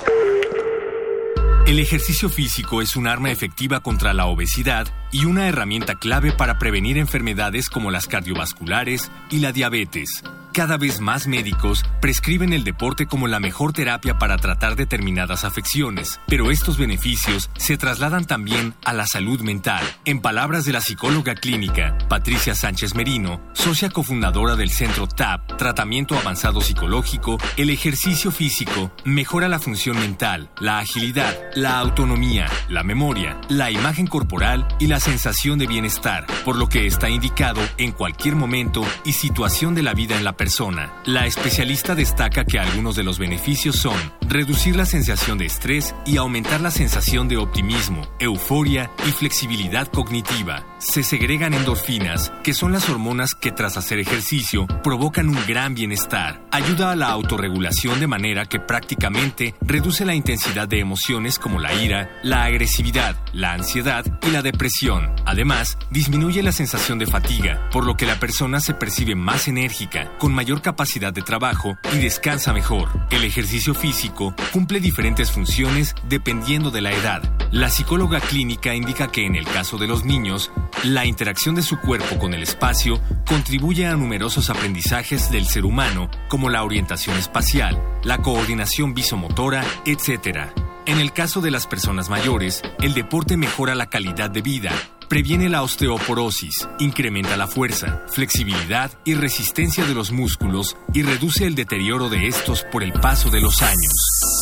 El 1.66 1.78
ejercicio 1.78 2.28
físico 2.28 2.82
es 2.82 2.96
un 2.96 3.06
arma 3.06 3.30
efectiva 3.30 3.80
contra 3.80 4.12
la 4.12 4.26
obesidad 4.26 4.88
y 5.12 5.26
una 5.26 5.46
herramienta 5.46 5.94
clave 5.94 6.32
para 6.32 6.58
prevenir 6.58 6.98
enfermedades 6.98 7.68
como 7.68 7.92
las 7.92 8.08
cardiovasculares 8.08 9.12
y 9.30 9.38
la 9.38 9.52
diabetes. 9.52 10.24
Cada 10.52 10.76
vez 10.76 11.00
más 11.00 11.28
médicos 11.28 11.82
prescriben 12.02 12.52
el 12.52 12.62
deporte 12.62 13.06
como 13.06 13.26
la 13.26 13.40
mejor 13.40 13.72
terapia 13.72 14.18
para 14.18 14.36
tratar 14.36 14.76
determinadas 14.76 15.44
afecciones, 15.44 16.20
pero 16.26 16.50
estos 16.50 16.76
beneficios 16.76 17.48
se 17.56 17.78
trasladan 17.78 18.26
también 18.26 18.74
a 18.84 18.92
la 18.92 19.06
salud 19.06 19.40
mental. 19.40 19.82
En 20.04 20.20
palabras 20.20 20.66
de 20.66 20.74
la 20.74 20.82
psicóloga 20.82 21.34
clínica 21.36 21.96
Patricia 22.10 22.54
Sánchez 22.54 22.94
Merino, 22.94 23.40
socia 23.54 23.88
cofundadora 23.88 24.54
del 24.54 24.68
centro 24.68 25.06
TAP, 25.06 25.56
Tratamiento 25.56 26.18
Avanzado 26.18 26.60
Psicológico, 26.60 27.38
el 27.56 27.70
ejercicio 27.70 28.30
físico 28.30 28.92
mejora 29.06 29.48
la 29.48 29.58
función 29.58 29.98
mental, 29.98 30.50
la 30.60 30.80
agilidad, 30.80 31.34
la 31.54 31.78
autonomía, 31.78 32.46
la 32.68 32.82
memoria, 32.82 33.40
la 33.48 33.70
imagen 33.70 34.06
corporal 34.06 34.68
y 34.78 34.86
la 34.88 35.00
sensación 35.02 35.58
de 35.58 35.66
bienestar, 35.66 36.26
por 36.44 36.56
lo 36.56 36.68
que 36.68 36.86
está 36.86 37.10
indicado 37.10 37.60
en 37.76 37.90
cualquier 37.90 38.36
momento 38.36 38.84
y 39.04 39.12
situación 39.12 39.74
de 39.74 39.82
la 39.82 39.94
vida 39.94 40.16
en 40.16 40.22
la 40.22 40.36
persona. 40.36 40.92
La 41.04 41.26
especialista 41.26 41.96
destaca 41.96 42.44
que 42.44 42.60
algunos 42.60 42.94
de 42.94 43.02
los 43.02 43.18
beneficios 43.18 43.76
son 43.76 43.96
reducir 44.28 44.76
la 44.76 44.86
sensación 44.86 45.38
de 45.38 45.46
estrés 45.46 45.94
y 46.06 46.18
aumentar 46.18 46.60
la 46.60 46.70
sensación 46.70 47.26
de 47.26 47.36
optimismo, 47.36 48.02
euforia 48.20 48.92
y 49.06 49.10
flexibilidad 49.10 49.88
cognitiva. 49.88 50.64
Se 50.78 51.02
segregan 51.02 51.52
endorfinas, 51.52 52.32
que 52.44 52.54
son 52.54 52.72
las 52.72 52.88
hormonas 52.88 53.34
que 53.34 53.50
tras 53.50 53.76
hacer 53.76 53.98
ejercicio 53.98 54.66
provocan 54.82 55.28
un 55.28 55.38
gran 55.46 55.74
bienestar. 55.74 56.46
Ayuda 56.50 56.92
a 56.92 56.96
la 56.96 57.08
autorregulación 57.08 57.98
de 57.98 58.06
manera 58.06 58.46
que 58.46 58.60
prácticamente 58.60 59.54
reduce 59.60 60.04
la 60.04 60.14
intensidad 60.14 60.68
de 60.68 60.78
emociones 60.78 61.38
como 61.38 61.58
la 61.58 61.74
ira, 61.74 62.20
la 62.22 62.44
agresividad, 62.44 63.16
la 63.32 63.52
ansiedad 63.52 64.04
y 64.22 64.30
la 64.30 64.42
depresión. 64.42 64.91
Además, 65.24 65.78
disminuye 65.90 66.42
la 66.42 66.52
sensación 66.52 66.98
de 66.98 67.06
fatiga, 67.06 67.68
por 67.70 67.84
lo 67.86 67.96
que 67.96 68.06
la 68.06 68.18
persona 68.18 68.60
se 68.60 68.74
percibe 68.74 69.14
más 69.14 69.48
enérgica, 69.48 70.16
con 70.18 70.34
mayor 70.34 70.62
capacidad 70.62 71.12
de 71.12 71.22
trabajo 71.22 71.76
y 71.94 71.98
descansa 71.98 72.52
mejor. 72.52 72.88
El 73.10 73.24
ejercicio 73.24 73.74
físico 73.74 74.34
cumple 74.52 74.80
diferentes 74.80 75.30
funciones 75.30 75.94
dependiendo 76.08 76.70
de 76.70 76.80
la 76.80 76.92
edad. 76.92 77.22
La 77.50 77.68
psicóloga 77.68 78.20
clínica 78.20 78.74
indica 78.74 79.08
que 79.08 79.26
en 79.26 79.36
el 79.36 79.44
caso 79.44 79.78
de 79.78 79.86
los 79.86 80.04
niños, 80.04 80.50
la 80.84 81.06
interacción 81.06 81.54
de 81.54 81.62
su 81.62 81.78
cuerpo 81.78 82.18
con 82.18 82.34
el 82.34 82.42
espacio 82.42 83.00
contribuye 83.26 83.86
a 83.86 83.96
numerosos 83.96 84.50
aprendizajes 84.50 85.30
del 85.30 85.46
ser 85.46 85.64
humano, 85.64 86.10
como 86.28 86.50
la 86.50 86.64
orientación 86.64 87.16
espacial, 87.16 87.80
la 88.04 88.18
coordinación 88.18 88.94
visomotora, 88.94 89.64
etc. 89.86 90.50
En 90.84 90.98
el 90.98 91.12
caso 91.12 91.40
de 91.40 91.52
las 91.52 91.68
personas 91.68 92.08
mayores, 92.08 92.60
el 92.80 92.92
deporte 92.92 93.36
mejora 93.36 93.76
la 93.76 93.86
calidad 93.86 94.30
de 94.30 94.42
vida, 94.42 94.72
previene 95.08 95.48
la 95.48 95.62
osteoporosis, 95.62 96.68
incrementa 96.80 97.36
la 97.36 97.46
fuerza, 97.46 98.02
flexibilidad 98.08 98.90
y 99.04 99.14
resistencia 99.14 99.84
de 99.84 99.94
los 99.94 100.10
músculos 100.10 100.76
y 100.92 101.02
reduce 101.02 101.46
el 101.46 101.54
deterioro 101.54 102.08
de 102.08 102.26
estos 102.26 102.64
por 102.72 102.82
el 102.82 102.92
paso 102.92 103.30
de 103.30 103.40
los 103.40 103.62
años. 103.62 104.41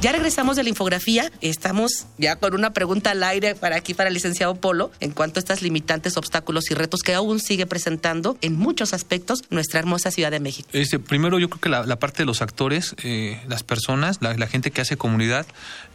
Ya 0.00 0.12
regresamos 0.12 0.54
de 0.54 0.62
la 0.62 0.68
infografía. 0.68 1.32
Estamos 1.40 2.06
ya 2.18 2.36
con 2.36 2.54
una 2.54 2.72
pregunta 2.72 3.10
al 3.10 3.22
aire 3.24 3.56
para 3.56 3.74
aquí, 3.74 3.94
para 3.94 4.08
el 4.08 4.14
licenciado 4.14 4.54
Polo, 4.54 4.92
en 5.00 5.10
cuanto 5.10 5.38
a 5.38 5.40
estas 5.40 5.60
limitantes, 5.60 6.16
obstáculos 6.16 6.70
y 6.70 6.74
retos 6.74 7.02
que 7.02 7.14
aún 7.14 7.40
sigue 7.40 7.66
presentando 7.66 8.38
en 8.40 8.54
muchos 8.54 8.94
aspectos 8.94 9.42
nuestra 9.50 9.80
hermosa 9.80 10.12
Ciudad 10.12 10.30
de 10.30 10.38
México. 10.38 10.68
Este, 10.72 11.00
primero, 11.00 11.40
yo 11.40 11.50
creo 11.50 11.60
que 11.60 11.68
la, 11.68 11.98
parte 11.98 12.18
de 12.18 12.26
los 12.26 12.42
actores, 12.42 12.94
eh, 13.02 13.42
las 13.48 13.64
personas, 13.64 14.18
la, 14.20 14.34
la, 14.34 14.46
gente 14.46 14.70
que 14.70 14.80
hace 14.80 14.96
comunidad, 14.96 15.46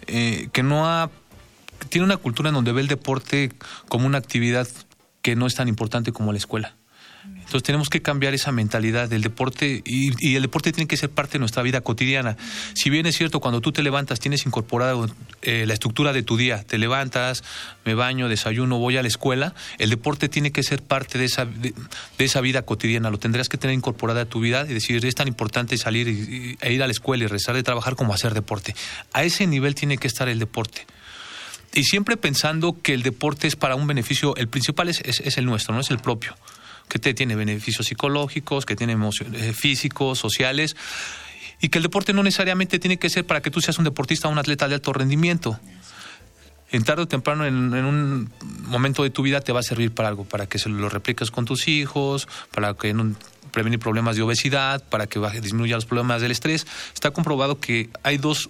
eh, 0.07 0.49
que 0.51 0.63
no 0.63 0.85
ha 0.85 1.09
tiene 1.87 2.05
una 2.05 2.17
cultura 2.17 2.49
en 2.49 2.55
donde 2.55 2.71
ve 2.73 2.81
el 2.81 2.87
deporte 2.87 3.51
como 3.87 4.05
una 4.05 4.17
actividad 4.17 4.67
que 5.21 5.35
no 5.35 5.47
es 5.47 5.55
tan 5.55 5.67
importante 5.69 6.11
como 6.11 6.31
la 6.33 6.37
escuela. 6.37 6.75
Entonces 7.25 7.63
tenemos 7.63 7.89
que 7.89 8.01
cambiar 8.01 8.33
esa 8.33 8.51
mentalidad 8.51 9.07
del 9.07 9.21
deporte 9.21 9.83
y, 9.85 10.11
y, 10.19 10.35
el 10.35 10.41
deporte 10.41 10.71
tiene 10.71 10.87
que 10.87 10.97
ser 10.97 11.09
parte 11.11 11.33
de 11.33 11.39
nuestra 11.39 11.61
vida 11.61 11.81
cotidiana. 11.81 12.35
Si 12.73 12.89
bien 12.89 13.05
es 13.05 13.15
cierto, 13.15 13.39
cuando 13.39 13.61
tú 13.61 13.71
te 13.71 13.83
levantas 13.83 14.19
tienes 14.19 14.45
incorporado 14.45 15.07
eh, 15.43 15.65
la 15.67 15.73
estructura 15.73 16.13
de 16.13 16.23
tu 16.23 16.35
día, 16.35 16.63
te 16.63 16.77
levantas, 16.79 17.43
me 17.85 17.93
baño, 17.93 18.27
desayuno, 18.27 18.79
voy 18.79 18.97
a 18.97 19.03
la 19.03 19.07
escuela, 19.07 19.53
el 19.77 19.91
deporte 19.91 20.29
tiene 20.29 20.51
que 20.51 20.63
ser 20.63 20.81
parte 20.81 21.19
de 21.19 21.25
esa, 21.25 21.45
de, 21.45 21.73
esa 22.17 22.41
vida 22.41 22.63
cotidiana, 22.63 23.11
lo 23.11 23.19
tendrás 23.19 23.49
que 23.49 23.57
tener 23.57 23.75
incorporada 23.75 24.21
a 24.21 24.25
tu 24.25 24.39
vida 24.39 24.65
y 24.67 24.73
decir, 24.73 25.05
es 25.05 25.15
tan 25.15 25.27
importante 25.27 25.77
salir 25.77 26.57
e 26.59 26.73
ir 26.73 26.81
a 26.81 26.87
la 26.87 26.91
escuela 26.91 27.23
y 27.23 27.27
rezar 27.27 27.55
de 27.55 27.61
trabajar 27.61 27.95
como 27.95 28.13
hacer 28.13 28.33
deporte. 28.33 28.73
A 29.13 29.23
ese 29.23 29.45
nivel 29.45 29.75
tiene 29.75 29.97
que 29.97 30.07
estar 30.07 30.27
el 30.27 30.39
deporte. 30.39 30.87
Y 31.75 31.83
siempre 31.83 32.17
pensando 32.17 32.81
que 32.81 32.93
el 32.93 33.03
deporte 33.03 33.47
es 33.47 33.55
para 33.55 33.75
un 33.75 33.85
beneficio, 33.85 34.35
el 34.37 34.47
principal 34.47 34.89
es, 34.89 35.01
es 35.01 35.37
el 35.37 35.45
nuestro, 35.45 35.73
no 35.73 35.81
es 35.81 35.91
el 35.91 35.99
propio, 35.99 36.35
que 36.87 36.99
te 36.99 37.13
tiene 37.13 37.35
beneficios 37.35 37.87
psicológicos, 37.87 38.65
que 38.65 38.75
tiene 38.75 38.93
eh, 38.93 39.53
físicos, 39.53 40.19
sociales, 40.19 40.75
y 41.61 41.69
que 41.69 41.79
el 41.79 41.83
deporte 41.83 42.13
no 42.13 42.23
necesariamente 42.23 42.79
tiene 42.79 42.97
que 42.97 43.09
ser 43.09 43.25
para 43.25 43.41
que 43.41 43.49
tú 43.49 43.61
seas 43.61 43.77
un 43.77 43.85
deportista 43.85 44.27
o 44.27 44.31
un 44.31 44.37
atleta 44.37 44.67
de 44.67 44.75
alto 44.75 44.93
rendimiento. 44.93 45.59
En 46.71 46.83
tarde 46.83 47.03
o 47.03 47.07
temprano, 47.07 47.45
en, 47.45 47.73
en, 47.73 47.85
un 47.85 48.31
momento 48.65 49.03
de 49.03 49.11
tu 49.11 49.21
vida, 49.21 49.41
te 49.41 49.51
va 49.51 49.59
a 49.59 49.63
servir 49.63 49.93
para 49.93 50.09
algo, 50.09 50.25
para 50.25 50.47
que 50.47 50.57
se 50.57 50.69
lo 50.69 50.89
repliques 50.89 51.29
con 51.29 51.45
tus 51.45 51.67
hijos, 51.67 52.27
para 52.51 52.73
que 52.73 52.93
no, 52.93 53.15
prevenir 53.53 53.79
problemas 53.79 54.17
de 54.17 54.23
obesidad, 54.23 54.83
para 54.89 55.07
que 55.07 55.19
disminuya 55.39 55.75
los 55.75 55.85
problemas 55.85 56.21
del 56.21 56.31
estrés. 56.31 56.67
Está 56.93 57.11
comprobado 57.11 57.59
que 57.59 57.89
hay 58.01 58.17
dos 58.17 58.49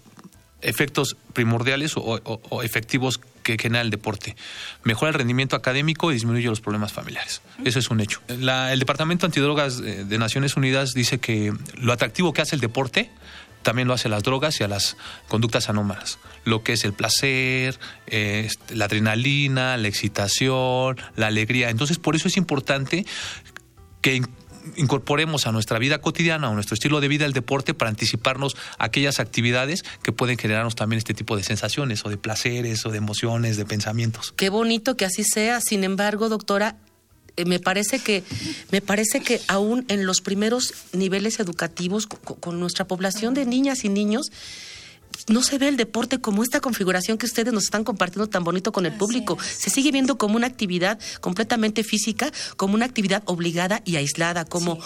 efectos 0.62 1.18
primordiales 1.34 1.96
o, 1.98 2.02
o, 2.02 2.64
efectivos 2.64 3.20
que 3.44 3.58
genera 3.58 3.82
el 3.82 3.90
deporte. 3.90 4.36
Mejora 4.84 5.10
el 5.10 5.16
rendimiento 5.16 5.56
académico 5.56 6.12
y 6.12 6.16
disminuye 6.16 6.48
los 6.48 6.62
problemas 6.62 6.94
familiares. 6.94 7.42
Eso 7.64 7.80
es 7.80 7.90
un 7.90 8.00
hecho. 8.00 8.22
La, 8.28 8.74
el 8.74 8.80
Departamento 8.80 9.26
Antidrogas 9.26 9.82
de 9.82 10.18
Naciones 10.18 10.56
Unidas 10.56 10.94
dice 10.94 11.20
que 11.20 11.54
lo 11.78 11.94
atractivo 11.94 12.34
que 12.34 12.42
hace 12.42 12.56
el 12.56 12.62
deporte 12.62 13.12
también 13.64 13.88
lo 13.88 13.94
hace 13.96 14.10
a 14.10 14.12
las 14.12 14.24
drogas 14.24 14.60
y 14.60 14.64
a 14.64 14.68
las 14.68 14.98
conductas 15.28 15.70
anómalas. 15.70 16.20
Lo 16.44 16.64
que 16.64 16.74
es 16.74 16.84
el 16.84 16.94
placer, 16.94 17.80
eh, 18.06 18.50
la 18.70 18.86
adrenalina, 18.86 19.78
la 19.78 19.88
excitación, 19.88 20.98
la 21.16 21.28
alegría. 21.28 21.70
Entonces, 21.70 21.98
por 21.98 22.16
eso 22.16 22.28
es 22.28 22.38
importante 22.38 23.06
que 24.02 24.22
incorporemos 24.76 25.48
a 25.48 25.52
nuestra 25.52 25.80
vida 25.80 26.00
cotidiana, 26.00 26.48
a 26.48 26.54
nuestro 26.54 26.74
estilo 26.74 27.02
de 27.02 27.08
vida, 27.08 27.26
el 27.26 27.34
deporte 27.34 27.74
para 27.74 27.90
anticiparnos 27.90 28.56
a 28.78 28.86
aquellas 28.86 29.20
actividades 29.20 29.84
que 30.02 30.12
pueden 30.12 30.38
generarnos 30.38 30.76
también 30.76 30.98
este 30.98 31.14
tipo 31.14 31.38
de 31.38 31.44
sensaciones 31.44 32.06
o 32.06 32.10
de 32.10 32.18
placeres 32.18 32.86
o 32.86 32.90
de 32.90 32.98
emociones, 32.98 33.58
de 33.58 33.66
pensamientos. 33.66 34.34
Qué 34.36 34.50
bonito 34.50 34.98
que 34.98 35.06
así 35.06 35.24
sea. 35.24 35.62
Sin 35.62 35.84
embargo, 35.84 36.30
doctora, 36.30 36.78
eh, 37.36 37.46
me 37.46 37.60
parece 37.60 38.00
que 38.00 38.24
me 38.72 38.82
parece 38.82 39.22
que 39.22 39.42
aún 39.48 39.86
en 39.88 40.06
los 40.06 40.22
primeros 40.22 40.74
niveles 40.94 41.40
educativos 41.40 42.08
con, 42.08 42.36
con 42.38 42.60
nuestra 42.60 42.86
población 42.86 43.34
de 43.34 43.46
niñas 43.46 43.84
y 43.84 43.90
niños 43.90 44.32
no 45.28 45.44
se 45.44 45.58
ve 45.58 45.68
el 45.68 45.78
deporte 45.78 46.20
como 46.20 46.44
esta 46.44 46.60
configuración 46.60 47.18
que 47.18 47.26
ustedes 47.26 47.54
nos 47.54 47.66
están 47.66 47.84
compartiendo 47.84 48.28
tan 48.28 48.44
bonito 48.44 48.72
con 48.72 48.86
el 48.86 48.94
público. 48.94 49.38
Se 49.42 49.70
sigue 49.70 49.92
viendo 49.92 50.18
como 50.18 50.36
una 50.36 50.48
actividad 50.48 51.00
completamente 51.22 51.84
física, 51.84 52.32
como 52.58 52.76
una 52.76 52.86
actividad 52.86 53.24
obligada 53.26 53.82
y 53.86 53.96
aislada, 53.96 54.46
como 54.46 54.76
sí 54.76 54.82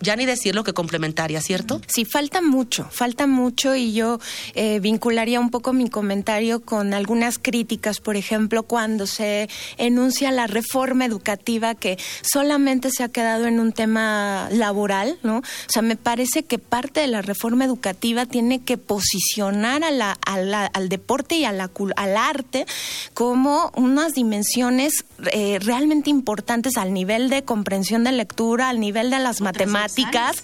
ya 0.00 0.14
ni 0.14 0.26
decirlo 0.26 0.62
que 0.62 0.74
complementaria, 0.74 1.40
¿cierto? 1.40 1.80
Sí, 1.86 2.04
falta 2.04 2.42
mucho, 2.42 2.86
falta 2.90 3.26
mucho 3.26 3.74
y 3.74 3.94
yo 3.94 4.18
eh, 4.54 4.78
vincularía 4.80 5.40
un 5.40 5.50
poco 5.50 5.72
mi 5.72 5.88
comentario 5.88 6.60
con 6.60 6.92
algunas 6.92 7.38
críticas, 7.38 8.00
por 8.00 8.16
ejemplo, 8.16 8.62
cuando 8.64 9.06
se 9.06 9.48
enuncia 9.78 10.30
la 10.32 10.46
reforma 10.46 11.06
educativa 11.06 11.74
que 11.74 11.98
solamente 12.22 12.90
se 12.90 13.04
ha 13.04 13.08
quedado 13.08 13.46
en 13.46 13.58
un 13.58 13.72
tema 13.72 14.48
laboral, 14.52 15.18
¿no? 15.22 15.38
O 15.38 15.42
sea, 15.68 15.80
me 15.80 15.96
parece 15.96 16.42
que 16.42 16.58
parte 16.58 17.00
de 17.00 17.06
la 17.06 17.22
reforma 17.22 17.64
educativa 17.64 18.26
tiene 18.26 18.60
que 18.60 18.76
posicionar 18.76 19.82
a 19.82 19.90
la, 19.90 20.18
a 20.26 20.38
la, 20.38 20.66
al 20.66 20.90
deporte 20.90 21.36
y 21.36 21.44
a 21.44 21.52
la, 21.52 21.70
al 21.96 22.16
arte 22.16 22.66
como 23.14 23.72
unas 23.74 24.12
dimensiones 24.12 25.06
eh, 25.32 25.58
realmente 25.60 26.10
importantes 26.10 26.76
al 26.76 26.92
nivel 26.92 27.30
de 27.30 27.44
comprensión 27.44 28.04
de 28.04 28.12
lectura, 28.12 28.68
al 28.68 28.78
nivel 28.78 29.10
de 29.10 29.18
las 29.20 29.40
matemáticas 29.40 29.85
temáticas 29.94 30.42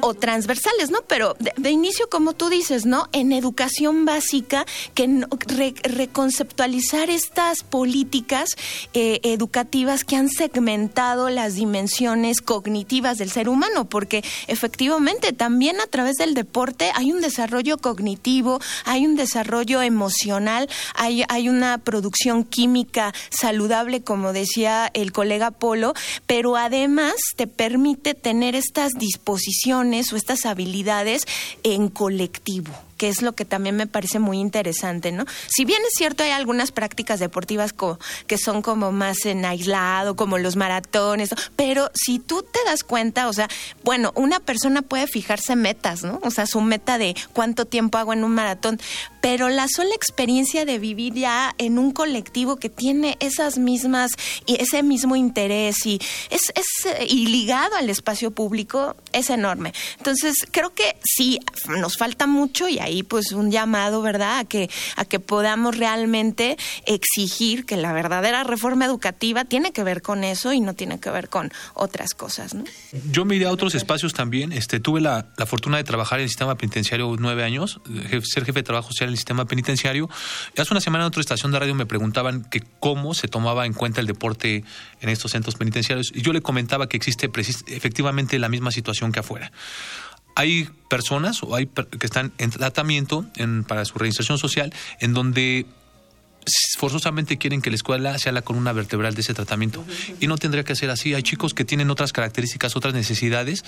o 0.00 0.14
transversales, 0.14 0.90
¿no? 0.90 1.00
Pero 1.06 1.36
de, 1.38 1.70
inicio, 1.70 2.08
como 2.08 2.32
tú 2.32 2.48
dices, 2.48 2.86
¿no? 2.86 3.08
En 3.12 3.32
educación 3.32 4.04
básica, 4.04 4.66
que 4.94 5.24
reconceptualizar 5.84 7.10
estas 7.10 7.62
políticas 7.62 8.50
eh, 8.92 9.20
educativas 9.22 10.04
que 10.04 10.16
han 10.16 10.28
segmentado 10.28 11.28
las 11.28 11.54
dimensiones 11.54 12.40
cognitivas 12.40 13.18
del 13.18 13.30
ser 13.30 13.48
humano, 13.48 13.86
porque 13.86 14.24
efectivamente 14.46 15.32
también 15.32 15.80
a 15.80 15.86
través 15.86 16.16
del 16.16 16.34
deporte 16.34 16.90
hay 16.94 17.12
un 17.12 17.20
desarrollo 17.20 17.78
cognitivo, 17.78 18.60
hay 18.84 19.06
un 19.06 19.16
desarrollo 19.16 19.82
emocional, 19.82 20.68
hay, 20.94 21.24
hay 21.28 21.48
una 21.48 21.78
producción 21.78 22.44
química 22.44 23.12
saludable, 23.30 24.02
como 24.02 24.32
decía 24.32 24.90
el 24.94 25.12
colega 25.12 25.50
Polo, 25.50 25.94
pero 26.26 26.56
además 26.56 27.14
te 27.36 27.46
permite 27.46 28.14
tener 28.14 28.54
estas 28.64 28.92
disposiciones 28.94 30.12
o 30.12 30.16
estas 30.16 30.46
habilidades 30.46 31.26
en 31.62 31.88
colectivo 31.88 32.72
que 32.96 33.08
es 33.08 33.22
lo 33.22 33.34
que 33.34 33.44
también 33.44 33.76
me 33.76 33.86
parece 33.86 34.18
muy 34.18 34.38
interesante, 34.38 35.12
¿no? 35.12 35.24
Si 35.48 35.64
bien 35.64 35.82
es 35.82 35.94
cierto, 35.96 36.22
hay 36.22 36.30
algunas 36.30 36.72
prácticas 36.72 37.20
deportivas 37.20 37.74
que 38.26 38.38
son 38.38 38.62
como 38.62 38.92
más 38.92 39.24
en 39.24 39.44
aislado, 39.44 40.16
como 40.16 40.38
los 40.38 40.56
maratones, 40.56 41.30
pero 41.56 41.90
si 41.94 42.18
tú 42.18 42.42
te 42.42 42.58
das 42.66 42.84
cuenta, 42.84 43.28
o 43.28 43.32
sea, 43.32 43.48
bueno, 43.82 44.12
una 44.14 44.40
persona 44.40 44.82
puede 44.82 45.06
fijarse 45.06 45.56
metas, 45.56 46.02
¿no? 46.02 46.20
O 46.22 46.30
sea, 46.30 46.46
su 46.46 46.60
meta 46.60 46.98
de 46.98 47.16
cuánto 47.32 47.64
tiempo 47.64 47.98
hago 47.98 48.12
en 48.12 48.24
un 48.24 48.34
maratón, 48.34 48.80
pero 49.20 49.48
la 49.48 49.66
sola 49.68 49.94
experiencia 49.94 50.64
de 50.64 50.78
vivir 50.78 51.14
ya 51.14 51.54
en 51.58 51.78
un 51.78 51.92
colectivo 51.92 52.56
que 52.56 52.68
tiene 52.68 53.16
esas 53.20 53.58
mismas 53.58 54.12
y 54.46 54.60
ese 54.60 54.82
mismo 54.82 55.16
interés 55.16 55.86
y 55.86 56.00
es, 56.30 56.52
y 57.08 57.26
ligado 57.26 57.76
al 57.76 57.88
espacio 57.90 58.30
público 58.30 58.96
es 59.12 59.30
enorme. 59.30 59.72
Entonces, 59.98 60.34
creo 60.50 60.74
que 60.74 60.96
sí 61.02 61.38
nos 61.68 61.96
falta 61.96 62.26
mucho 62.26 62.68
y 62.68 62.78
ahí 62.78 62.93
pues 63.02 63.32
un 63.32 63.50
llamado, 63.50 64.02
¿verdad?, 64.02 64.38
a 64.38 64.44
que, 64.44 64.70
a 64.96 65.04
que 65.04 65.20
podamos 65.20 65.76
realmente 65.76 66.56
exigir 66.86 67.66
que 67.66 67.76
la 67.76 67.92
verdadera 67.92 68.44
reforma 68.44 68.84
educativa 68.84 69.44
tiene 69.44 69.72
que 69.72 69.82
ver 69.82 70.02
con 70.02 70.24
eso 70.24 70.52
y 70.52 70.60
no 70.60 70.74
tiene 70.74 71.00
que 71.00 71.10
ver 71.10 71.28
con 71.28 71.52
otras 71.74 72.14
cosas, 72.14 72.54
¿no? 72.54 72.64
Yo 73.10 73.24
miré 73.24 73.46
a 73.46 73.50
otros 73.50 73.74
espacios 73.74 74.12
también. 74.12 74.52
Este, 74.52 74.80
tuve 74.80 75.00
la, 75.00 75.26
fortuna 75.46 75.76
de 75.76 75.84
trabajar 75.84 76.20
en 76.20 76.24
el 76.24 76.28
sistema 76.28 76.56
penitenciario 76.56 77.14
nueve 77.18 77.44
años, 77.44 77.80
ser 78.22 78.44
jefe 78.44 78.60
de 78.60 78.62
trabajo 78.62 78.88
social 78.88 79.08
en 79.08 79.12
el 79.12 79.18
sistema 79.18 79.44
penitenciario. 79.44 80.08
Hace 80.56 80.72
una 80.72 80.80
semana 80.80 81.04
en 81.04 81.08
otra 81.08 81.20
estación 81.20 81.52
de 81.52 81.58
radio 81.58 81.74
me 81.74 81.86
preguntaban 81.86 82.44
que 82.44 82.62
cómo 82.80 83.14
se 83.14 83.28
tomaba 83.28 83.66
en 83.66 83.72
cuenta 83.72 84.00
el 84.00 84.06
deporte 84.06 84.64
en 85.00 85.08
estos 85.08 85.32
centros 85.32 85.56
penitenciarios. 85.56 86.12
Y 86.14 86.22
yo 86.22 86.32
le 86.32 86.40
comentaba 86.40 86.88
que 86.88 86.96
existe 86.96 87.30
efectivamente 87.66 88.38
la 88.38 88.48
misma 88.48 88.70
situación 88.70 89.12
que 89.12 89.20
afuera 89.20 89.52
hay 90.34 90.68
personas 90.88 91.42
o 91.42 91.54
hay 91.54 91.66
que 91.66 92.06
están 92.06 92.32
en 92.38 92.50
tratamiento 92.50 93.26
para 93.66 93.84
su 93.84 93.98
reinserción 93.98 94.38
social 94.38 94.72
en 95.00 95.14
donde 95.14 95.66
forzosamente 96.78 97.38
quieren 97.38 97.62
que 97.62 97.70
la 97.70 97.76
escuela 97.76 98.18
sea 98.18 98.32
la 98.32 98.42
columna 98.42 98.72
vertebral 98.72 99.14
de 99.14 99.22
ese 99.22 99.34
tratamiento 99.34 99.84
y 100.20 100.26
no 100.26 100.36
tendría 100.36 100.64
que 100.64 100.76
ser 100.76 100.90
así. 100.90 101.14
Hay 101.14 101.22
chicos 101.22 101.54
que 101.54 101.64
tienen 101.64 101.90
otras 101.90 102.12
características, 102.12 102.76
otras 102.76 102.94
necesidades. 102.94 103.64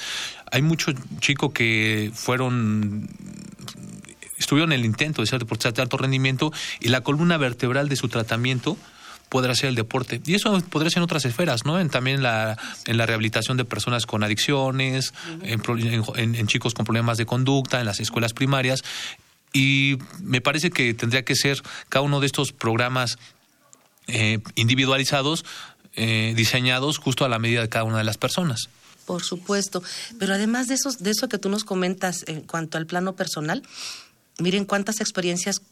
Hay 0.51 0.63
muchos 0.63 0.95
chicos 1.21 1.53
que 1.53 2.11
fueron 2.15 3.09
estuvieron 4.39 4.73
en 4.73 4.81
el 4.81 4.85
intento 4.85 5.23
de 5.23 5.27
ser 5.27 5.39
deportistas 5.39 5.75
de 5.75 5.83
alto 5.83 5.97
rendimiento 5.97 6.53
y 6.81 6.89
la 6.89 7.01
columna 7.01 7.39
vertebral 7.39 7.89
de 7.89 7.97
su 7.97 8.09
tratamiento 8.09 8.77
podrá 9.29 9.55
ser 9.55 9.69
el 9.69 9.75
deporte. 9.75 10.21
Y 10.25 10.35
eso 10.35 10.59
podría 10.71 10.91
ser 10.91 10.99
en 10.99 11.05
otras 11.05 11.25
esferas, 11.25 11.65
¿no? 11.65 11.81
En, 11.81 11.91
también 11.91 12.23
la, 12.23 12.59
en 12.87 12.97
la 12.97 13.07
rehabilitación 13.07 13.57
de 13.57 13.65
personas 13.65 14.07
con 14.07 14.23
adicciones, 14.23 15.13
en, 15.43 16.47
chicos 16.47 16.75
con 16.75 16.85
problemas 16.85 17.19
de 17.19 17.27
conducta, 17.27 17.81
en 17.81 17.87
las 17.87 18.01
escuelas 18.01 18.33
primarias. 18.33 18.83
Y 19.53 19.99
me 20.21 20.41
parece 20.41 20.71
que 20.71 20.95
tendría 20.95 21.25
que 21.25 21.35
ser 21.35 21.63
cada 21.89 22.03
uno 22.03 22.21
de 22.21 22.27
estos 22.27 22.53
programas 22.53 23.19
eh, 24.07 24.39
individualizados, 24.55 25.45
eh, 25.95 26.35
diseñados 26.37 26.99
justo 26.99 27.25
a 27.25 27.29
la 27.29 27.39
medida 27.39 27.63
de 27.63 27.69
cada 27.69 27.85
una 27.85 27.99
de 27.99 28.05
las 28.05 28.19
personas. 28.19 28.69
Por 29.07 29.23
supuesto. 29.23 29.83
Pero 30.19 30.35
además 30.35 30.67
de, 30.67 30.75
esos, 30.75 30.99
de 30.99 31.11
eso 31.11 31.29
que 31.29 31.39
tú 31.39 31.49
nos 31.49 31.65
comentas 31.65 32.25
en 32.27 32.43
cuanto 32.43 32.77
al 32.77 32.87
plano 32.87 33.15
personal, 33.15 33.63
miren 34.39 34.65
cuántas 34.65 35.01
experiencias 35.01 35.63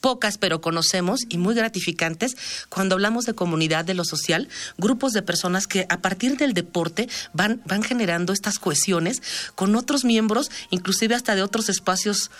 pocas 0.00 0.38
pero 0.38 0.60
conocemos 0.60 1.20
y 1.28 1.38
muy 1.38 1.54
gratificantes 1.54 2.36
cuando 2.68 2.94
hablamos 2.94 3.26
de 3.26 3.34
comunidad, 3.34 3.84
de 3.84 3.94
lo 3.94 4.04
social, 4.04 4.48
grupos 4.78 5.12
de 5.12 5.22
personas 5.22 5.66
que 5.66 5.86
a 5.88 6.00
partir 6.00 6.36
del 6.36 6.54
deporte 6.54 7.08
van, 7.32 7.62
van 7.66 7.82
generando 7.82 8.32
estas 8.32 8.58
cohesiones 8.58 9.22
con 9.54 9.76
otros 9.76 10.04
miembros, 10.04 10.50
inclusive 10.70 11.14
hasta 11.14 11.34
de 11.34 11.42
otros 11.42 11.68
espacios 11.68 12.30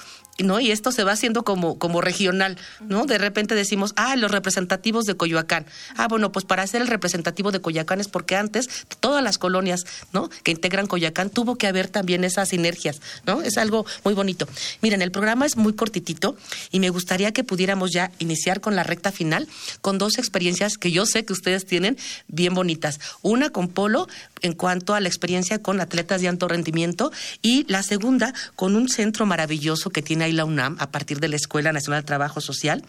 ¿no? 0.42 0.60
Y 0.60 0.70
esto 0.70 0.92
se 0.92 1.04
va 1.04 1.12
haciendo 1.12 1.44
como, 1.44 1.78
como 1.78 2.00
regional, 2.00 2.56
¿no? 2.80 3.06
De 3.06 3.18
repente 3.18 3.54
decimos, 3.54 3.92
ah, 3.96 4.16
los 4.16 4.30
representativos 4.30 5.04
de 5.04 5.14
Coyoacán. 5.16 5.66
Ah, 5.96 6.08
bueno, 6.08 6.32
pues 6.32 6.44
para 6.44 6.66
ser 6.66 6.82
el 6.82 6.88
representativo 6.88 7.52
de 7.52 7.60
Coyoacán 7.60 8.00
es 8.00 8.08
porque 8.08 8.36
antes 8.36 8.86
todas 9.00 9.22
las 9.22 9.38
colonias, 9.38 9.84
¿no? 10.12 10.30
Que 10.42 10.50
integran 10.50 10.86
Coyoacán 10.86 11.30
tuvo 11.30 11.56
que 11.56 11.66
haber 11.66 11.88
también 11.88 12.24
esas 12.24 12.50
sinergias, 12.50 13.00
¿no? 13.26 13.42
Es 13.42 13.58
algo 13.58 13.84
muy 14.04 14.14
bonito. 14.14 14.48
Miren, 14.82 15.02
el 15.02 15.10
programa 15.10 15.46
es 15.46 15.56
muy 15.56 15.74
cortitito 15.74 16.36
y 16.70 16.80
me 16.80 16.90
gustaría 16.90 17.32
que 17.32 17.44
pudiéramos 17.50 17.90
ya 17.90 18.12
iniciar 18.20 18.60
con 18.60 18.76
la 18.76 18.84
recta 18.84 19.10
final 19.10 19.48
con 19.80 19.98
dos 19.98 20.18
experiencias 20.18 20.78
que 20.78 20.92
yo 20.92 21.04
sé 21.04 21.24
que 21.24 21.32
ustedes 21.32 21.66
tienen 21.66 21.98
bien 22.28 22.54
bonitas. 22.54 23.00
Una 23.22 23.50
con 23.50 23.66
Polo 23.66 24.06
en 24.40 24.52
cuanto 24.52 24.94
a 24.94 25.00
la 25.00 25.08
experiencia 25.08 25.60
con 25.60 25.80
atletas 25.80 26.20
de 26.20 26.28
alto 26.28 26.46
rendimiento 26.46 27.10
y 27.42 27.64
la 27.66 27.82
segunda 27.82 28.32
con 28.54 28.76
un 28.76 28.88
centro 28.88 29.26
maravilloso 29.26 29.90
que 29.90 30.00
tiene 30.00 30.26
ahí 30.26 30.32
la 30.32 30.44
UNAM 30.44 30.76
a 30.78 30.92
partir 30.92 31.18
de 31.18 31.26
la 31.26 31.34
Escuela 31.34 31.72
Nacional 31.72 32.02
de 32.02 32.06
Trabajo 32.06 32.40
Social, 32.40 32.84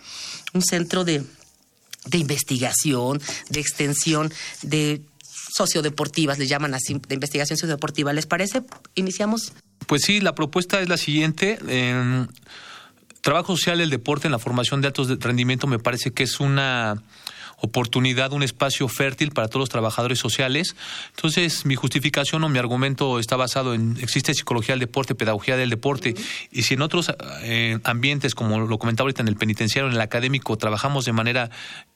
un 0.53 0.61
centro 0.61 1.05
de, 1.05 1.23
de 2.05 2.17
investigación, 2.19 3.19
de 3.49 3.59
extensión, 3.61 4.31
de 4.61 5.01
sociodeportivas, 5.57 6.37
le 6.37 6.45
llaman 6.45 6.75
así, 6.75 7.01
de 7.07 7.15
investigación 7.15 7.57
sociodeportiva. 7.57 8.13
¿Les 8.13 8.27
parece? 8.27 8.61
Iniciamos. 8.93 9.53
Pues 9.87 10.03
sí, 10.03 10.19
la 10.19 10.35
propuesta 10.35 10.79
es 10.81 10.87
la 10.87 10.97
siguiente. 10.97 11.57
Trabajo 13.21 13.55
social, 13.55 13.81
el 13.81 13.89
deporte 13.89 14.27
en 14.27 14.31
la 14.31 14.39
formación 14.39 14.81
de 14.81 14.87
altos 14.87 15.07
de 15.07 15.15
rendimiento 15.15 15.67
me 15.67 15.79
parece 15.79 16.11
que 16.11 16.23
es 16.23 16.39
una 16.39 17.01
oportunidad, 17.61 18.33
un 18.33 18.43
espacio 18.43 18.87
fértil 18.87 19.31
para 19.31 19.47
todos 19.47 19.61
los 19.61 19.69
trabajadores 19.69 20.19
sociales. 20.19 20.75
Entonces, 21.15 21.65
mi 21.65 21.75
justificación 21.75 22.43
o 22.43 22.49
mi 22.49 22.59
argumento 22.59 23.19
está 23.19 23.35
basado 23.35 23.73
en 23.73 23.97
existe 24.01 24.33
psicología 24.33 24.73
del 24.73 24.79
deporte, 24.79 25.15
pedagogía 25.15 25.57
del 25.57 25.69
deporte, 25.69 26.15
y 26.51 26.63
si 26.63 26.73
en 26.73 26.81
otros 26.81 27.11
eh, 27.43 27.79
ambientes, 27.83 28.35
como 28.35 28.59
lo 28.59 28.77
comentaba 28.77 29.05
ahorita 29.05 29.21
en 29.21 29.27
el 29.27 29.35
penitenciario, 29.35 29.87
en 29.89 29.95
el 29.95 30.01
académico, 30.01 30.57
trabajamos 30.57 31.05
de 31.05 31.13
manera 31.13 31.49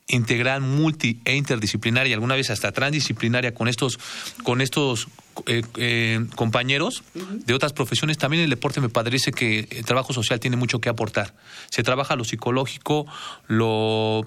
integral, 0.07 0.61
multi 0.61 1.19
e 1.25 1.35
interdisciplinaria, 1.35 2.11
y 2.11 2.13
alguna 2.13 2.35
vez 2.35 2.51
hasta 2.51 2.71
transdisciplinaria 2.71 3.53
con 3.53 3.67
estos, 3.67 3.97
con 4.43 4.61
estos 4.61 5.07
eh, 5.47 5.63
eh, 5.77 6.25
compañeros 6.35 7.03
de 7.13 7.53
otras 7.53 7.73
profesiones, 7.73 8.17
también 8.17 8.43
el 8.43 8.49
deporte 8.49 8.81
me 8.81 8.89
parece 8.89 9.31
que 9.31 9.67
el 9.71 9.83
trabajo 9.83 10.13
social 10.13 10.39
tiene 10.39 10.57
mucho 10.57 10.79
que 10.79 10.89
aportar. 10.89 11.33
Se 11.71 11.81
trabaja 11.81 12.15
lo 12.15 12.23
psicológico, 12.23 13.07
lo 13.47 14.25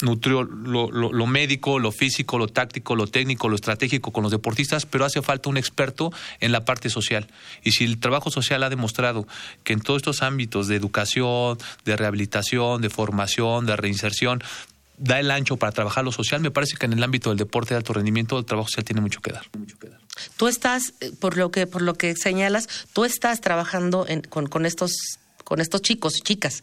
nutrió 0.00 0.42
lo, 0.42 0.90
lo, 0.90 1.26
médico, 1.26 1.78
lo 1.78 1.90
físico, 1.90 2.38
lo 2.38 2.48
táctico, 2.48 2.94
lo 2.96 3.06
técnico, 3.06 3.48
lo 3.48 3.56
estratégico 3.56 4.12
con 4.12 4.22
los 4.22 4.32
deportistas, 4.32 4.84
pero 4.84 5.04
hace 5.04 5.22
falta 5.22 5.48
un 5.48 5.56
experto 5.56 6.12
en 6.40 6.52
la 6.52 6.64
parte 6.64 6.90
social. 6.90 7.26
Y 7.62 7.72
si 7.72 7.84
el 7.84 7.98
trabajo 7.98 8.30
social 8.30 8.62
ha 8.62 8.70
demostrado 8.70 9.26
que 9.64 9.72
en 9.72 9.80
todos 9.80 9.98
estos 9.98 10.22
ámbitos 10.22 10.68
de 10.68 10.76
educación, 10.76 11.58
de 11.84 11.96
rehabilitación, 11.96 12.82
de 12.82 12.90
formación, 12.90 13.66
de 13.66 13.76
reinserción, 13.76 14.42
da 14.98 15.20
el 15.20 15.30
ancho 15.30 15.56
para 15.56 15.72
trabajar 15.72 16.04
lo 16.04 16.12
social, 16.12 16.40
me 16.40 16.50
parece 16.50 16.76
que 16.76 16.86
en 16.86 16.92
el 16.92 17.02
ámbito 17.02 17.30
del 17.30 17.38
deporte 17.38 17.74
de 17.74 17.78
alto 17.78 17.92
rendimiento 17.92 18.38
el 18.38 18.44
trabajo 18.44 18.68
social 18.68 18.84
tiene 18.84 19.00
mucho 19.00 19.20
que 19.20 19.32
dar. 19.32 19.46
Tú 20.36 20.48
estás, 20.48 20.94
eh, 21.00 21.12
por 21.18 21.36
lo 21.36 21.50
que, 21.50 21.66
por 21.66 21.82
lo 21.82 21.94
que 21.94 22.14
señalas, 22.16 22.68
tú 22.92 23.04
estás 23.04 23.40
trabajando 23.40 24.06
con, 24.28 24.46
con, 24.46 24.66
estos, 24.66 24.92
con 25.44 25.60
estos 25.60 25.82
chicos 25.82 26.16
y 26.18 26.20
chicas. 26.22 26.62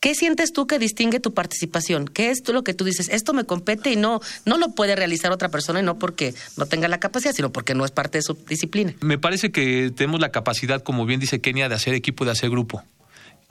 ¿Qué 0.00 0.14
sientes 0.14 0.52
tú 0.52 0.66
que 0.66 0.78
distingue 0.78 1.18
tu 1.18 1.34
participación? 1.34 2.06
¿Qué 2.06 2.30
es 2.30 2.42
tú 2.42 2.52
lo 2.52 2.62
que 2.62 2.72
tú 2.72 2.84
dices? 2.84 3.08
Esto 3.08 3.34
me 3.34 3.44
compete 3.44 3.90
y 3.90 3.96
no, 3.96 4.20
no 4.44 4.56
lo 4.56 4.70
puede 4.70 4.94
realizar 4.94 5.32
otra 5.32 5.48
persona 5.48 5.80
y 5.80 5.82
no 5.82 5.98
porque 5.98 6.34
no 6.56 6.66
tenga 6.66 6.86
la 6.86 7.00
capacidad, 7.00 7.32
sino 7.34 7.50
porque 7.50 7.74
no 7.74 7.84
es 7.84 7.90
parte 7.90 8.18
de 8.18 8.22
su 8.22 8.34
disciplina. 8.48 8.94
Me 9.00 9.18
parece 9.18 9.50
que 9.50 9.90
tenemos 9.94 10.20
la 10.20 10.30
capacidad, 10.30 10.82
como 10.82 11.04
bien 11.04 11.18
dice 11.18 11.40
Kenia, 11.40 11.68
de 11.68 11.74
hacer 11.74 11.94
equipo, 11.94 12.24
de 12.24 12.30
hacer 12.30 12.48
grupo. 12.48 12.84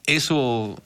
Eso 0.05 0.81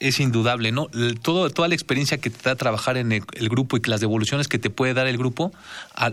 es 0.00 0.18
indudable, 0.18 0.72
¿no? 0.72 0.88
Todo, 1.20 1.50
toda 1.50 1.68
la 1.68 1.74
experiencia 1.74 2.18
que 2.18 2.30
te 2.30 2.42
da 2.42 2.56
trabajar 2.56 2.96
en 2.96 3.12
el, 3.12 3.22
grupo 3.48 3.76
y 3.76 3.80
las 3.84 4.00
devoluciones 4.00 4.48
que 4.48 4.58
te 4.58 4.70
puede 4.70 4.94
dar 4.94 5.06
el 5.06 5.16
grupo, 5.16 5.52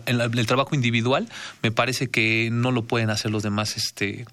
en 0.06 0.20
el 0.20 0.46
trabajo 0.46 0.76
individual, 0.76 1.28
me 1.64 1.72
parece 1.72 2.08
que 2.08 2.50
no 2.52 2.72
lo 2.72 2.84
pueden 2.84 3.10
hacer 3.10 3.32
los 3.32 3.44
demás 3.44 3.78
este, 3.78 4.26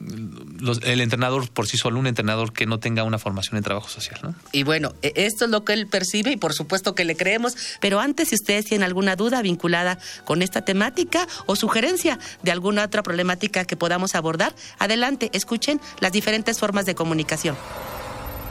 el 0.00 1.00
entrenador 1.00 1.50
por 1.50 1.66
sí 1.66 1.76
solo, 1.76 1.98
un 1.98 2.06
entrenador 2.06 2.52
que 2.52 2.66
no 2.66 2.78
tenga 2.78 3.02
una 3.02 3.18
formación 3.18 3.56
en 3.56 3.64
trabajo 3.64 3.88
social. 3.88 4.20
¿no? 4.22 4.34
Y 4.52 4.62
bueno, 4.62 4.94
e, 5.02 5.12
esto 5.16 5.46
es 5.46 5.50
lo 5.50 5.64
que 5.64 5.72
él 5.72 5.86
percibe 5.86 6.32
y 6.32 6.36
por 6.36 6.54
supuesto 6.54 6.94
que 6.94 7.04
le 7.04 7.16
creemos. 7.16 7.56
Pero 7.80 8.00
antes, 8.00 8.28
si 8.28 8.36
ustedes 8.36 8.66
tienen 8.66 8.84
alguna 8.84 9.16
duda 9.16 9.42
vinculada 9.42 9.98
con 10.24 10.42
esta 10.42 10.62
temática 10.62 11.26
o 11.46 11.56
sugerencia 11.56 12.18
de 12.42 12.52
alguna 12.52 12.84
otra 12.84 13.02
problemática 13.02 13.64
que 13.64 13.76
podamos 13.76 14.14
abordar, 14.14 14.54
adelante, 14.78 15.30
escuchen 15.32 15.80
las 16.00 16.12
diferentes 16.12 16.58
formas 16.58 16.86
de 16.86 16.94
comunicación. 16.94 17.56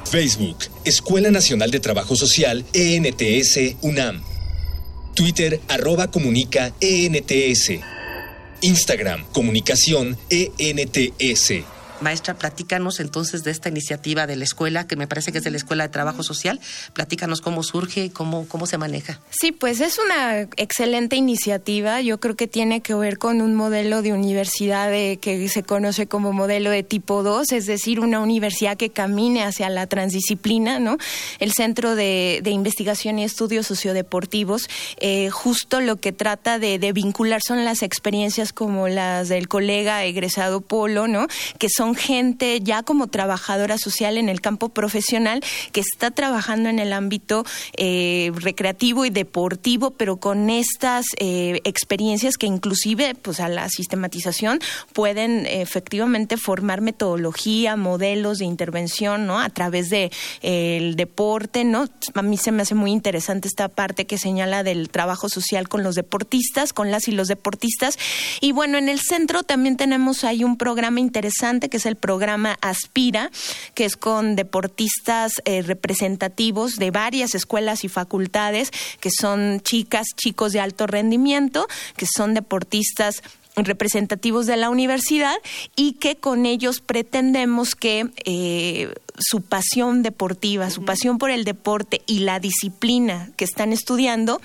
Facebook, 0.10 0.57
Escuela 0.86 1.31
Nacional 1.31 1.71
de 1.71 1.79
Trabajo 1.79 2.15
Social, 2.15 2.65
ENTS, 2.73 3.75
UNAM. 3.81 4.21
Twitter, 5.15 5.60
arroba 5.67 6.12
comunica, 6.12 6.73
ENTS. 6.79 7.71
Instagram, 8.61 9.25
comunicación, 9.31 10.17
ENTS. 10.29 11.76
Maestra, 12.01 12.36
platícanos 12.36 12.99
entonces 12.99 13.43
de 13.43 13.51
esta 13.51 13.69
iniciativa 13.69 14.27
de 14.27 14.36
la 14.36 14.43
escuela, 14.43 14.88
que 14.88 14.95
me 14.95 15.07
parece 15.07 15.31
que 15.31 15.39
es 15.39 15.43
de 15.43 15.51
la 15.51 15.57
Escuela 15.57 15.83
de 15.83 15.89
Trabajo 15.89 16.23
Social. 16.23 16.60
Platícanos 16.93 17.41
cómo 17.41 17.63
surge 17.63 18.05
y 18.05 18.10
cómo, 18.10 18.47
cómo 18.47 18.65
se 18.65 18.77
maneja. 18.77 19.19
Sí, 19.29 19.51
pues 19.51 19.81
es 19.81 19.97
una 19.97 20.41
excelente 20.57 21.15
iniciativa. 21.15 22.01
Yo 22.01 22.19
creo 22.19 22.36
que 22.36 22.47
tiene 22.47 22.81
que 22.81 22.93
ver 22.93 23.17
con 23.17 23.41
un 23.41 23.55
modelo 23.55 24.01
de 24.01 24.13
universidad 24.13 24.91
que 24.91 25.49
se 25.49 25.63
conoce 25.63 26.07
como 26.07 26.33
modelo 26.33 26.69
de 26.69 26.83
tipo 26.83 27.23
2, 27.23 27.51
es 27.51 27.65
decir, 27.65 27.99
una 27.99 28.19
universidad 28.19 28.77
que 28.77 28.89
camine 28.89 29.43
hacia 29.43 29.69
la 29.69 29.88
transdisciplina, 29.88 30.79
¿no? 30.79 30.97
El 31.39 31.53
Centro 31.53 31.95
de, 31.95 32.41
Investigación 32.45 33.19
y 33.19 33.23
Estudios 33.23 33.67
Sociodeportivos, 33.67 34.69
eh, 34.99 35.29
justo 35.29 35.79
lo 35.81 35.97
que 35.97 36.12
trata 36.12 36.60
de, 36.60 36.79
de 36.79 36.93
vincular 36.93 37.41
son 37.45 37.65
las 37.65 37.83
experiencias 37.83 38.53
como 38.53 38.88
las 38.88 39.29
del 39.29 39.47
colega 39.47 40.03
egresado 40.05 40.62
Polo, 40.62 41.07
¿no? 41.07 41.27
Que 41.60 41.67
son 41.69 41.87
gente 41.95 42.60
ya 42.62 42.84
como 42.84 43.08
trabajadora 43.08 43.78
social 43.78 44.17
en 44.17 44.30
el 44.30 44.41
campo 44.41 44.69
profesional 44.69 45.43
que 45.71 45.82
está 45.82 46.12
trabajando 46.12 46.69
en 46.69 46.80
el 46.80 46.93
ámbito 46.93 47.45
eh, 47.78 48.32
recreativo 48.36 49.06
y 49.06 49.10
deportivo, 49.10 49.91
pero 49.91 50.17
con 50.17 50.50
estas 50.50 51.06
eh, 51.17 51.62
experiencias 51.63 52.38
que 52.38 52.47
inclusive 52.47 53.15
pues 53.15 53.39
a 53.39 53.50
la 53.50 53.69
sistematización 53.69 54.60
pueden 54.93 55.45
efectivamente 55.45 56.38
formar 56.38 56.82
metodología, 56.82 57.76
modelos 57.76 58.39
de 58.39 58.45
intervención, 58.45 59.26
¿no? 59.28 59.39
A 59.39 59.50
través 59.50 59.89
de 59.89 60.12
el 60.41 60.95
deporte, 60.95 61.63
¿no? 61.63 61.88
A 62.13 62.21
mí 62.21 62.38
se 62.38 62.52
me 62.52 62.63
hace 62.63 62.76
muy 62.76 62.91
interesante 62.91 63.47
esta 63.47 63.67
parte 63.67 64.06
que 64.06 64.17
señala 64.17 64.63
del 64.63 64.89
trabajo 64.89 65.30
social 65.30 65.67
con 65.69 65.84
los 65.84 65.95
deportistas, 65.95 66.73
con 66.73 66.91
las 66.91 67.08
y 67.08 67.12
los 67.12 67.28
deportistas. 67.28 67.97
Y 68.41 68.52
bueno, 68.52 68.78
en 68.78 68.89
el 68.89 69.00
centro 69.00 69.43
también 69.43 69.78
tenemos 69.78 70.23
ahí 70.23 70.43
un 70.43 70.58
programa 70.58 71.00
interesante 71.00 71.69
que 71.69 71.76
es 71.77 71.85
el 71.85 71.95
programa 71.95 72.57
Aspira, 72.61 73.31
que 73.73 73.85
es 73.85 73.95
con 73.95 74.35
deportistas 74.35 75.41
eh, 75.45 75.61
representativos 75.61 76.75
de 76.75 76.91
varias 76.91 77.35
escuelas 77.35 77.83
y 77.83 77.89
facultades, 77.89 78.71
que 78.99 79.09
son 79.09 79.61
chicas, 79.61 80.07
chicos 80.15 80.51
de 80.51 80.59
alto 80.59 80.87
rendimiento, 80.87 81.67
que 81.95 82.05
son 82.05 82.33
deportistas 82.33 83.23
representativos 83.55 84.45
de 84.45 84.57
la 84.57 84.69
universidad 84.69 85.35
y 85.75 85.93
que 85.93 86.15
con 86.17 86.45
ellos 86.45 86.79
pretendemos 86.79 87.75
que 87.75 88.09
eh, 88.25 88.93
su 89.17 89.41
pasión 89.41 90.03
deportiva, 90.03 90.69
su 90.69 90.85
pasión 90.85 91.17
por 91.17 91.31
el 91.31 91.43
deporte 91.43 92.01
y 92.05 92.19
la 92.19 92.39
disciplina 92.39 93.31
que 93.35 93.45
están 93.45 93.73
estudiando 93.73 94.41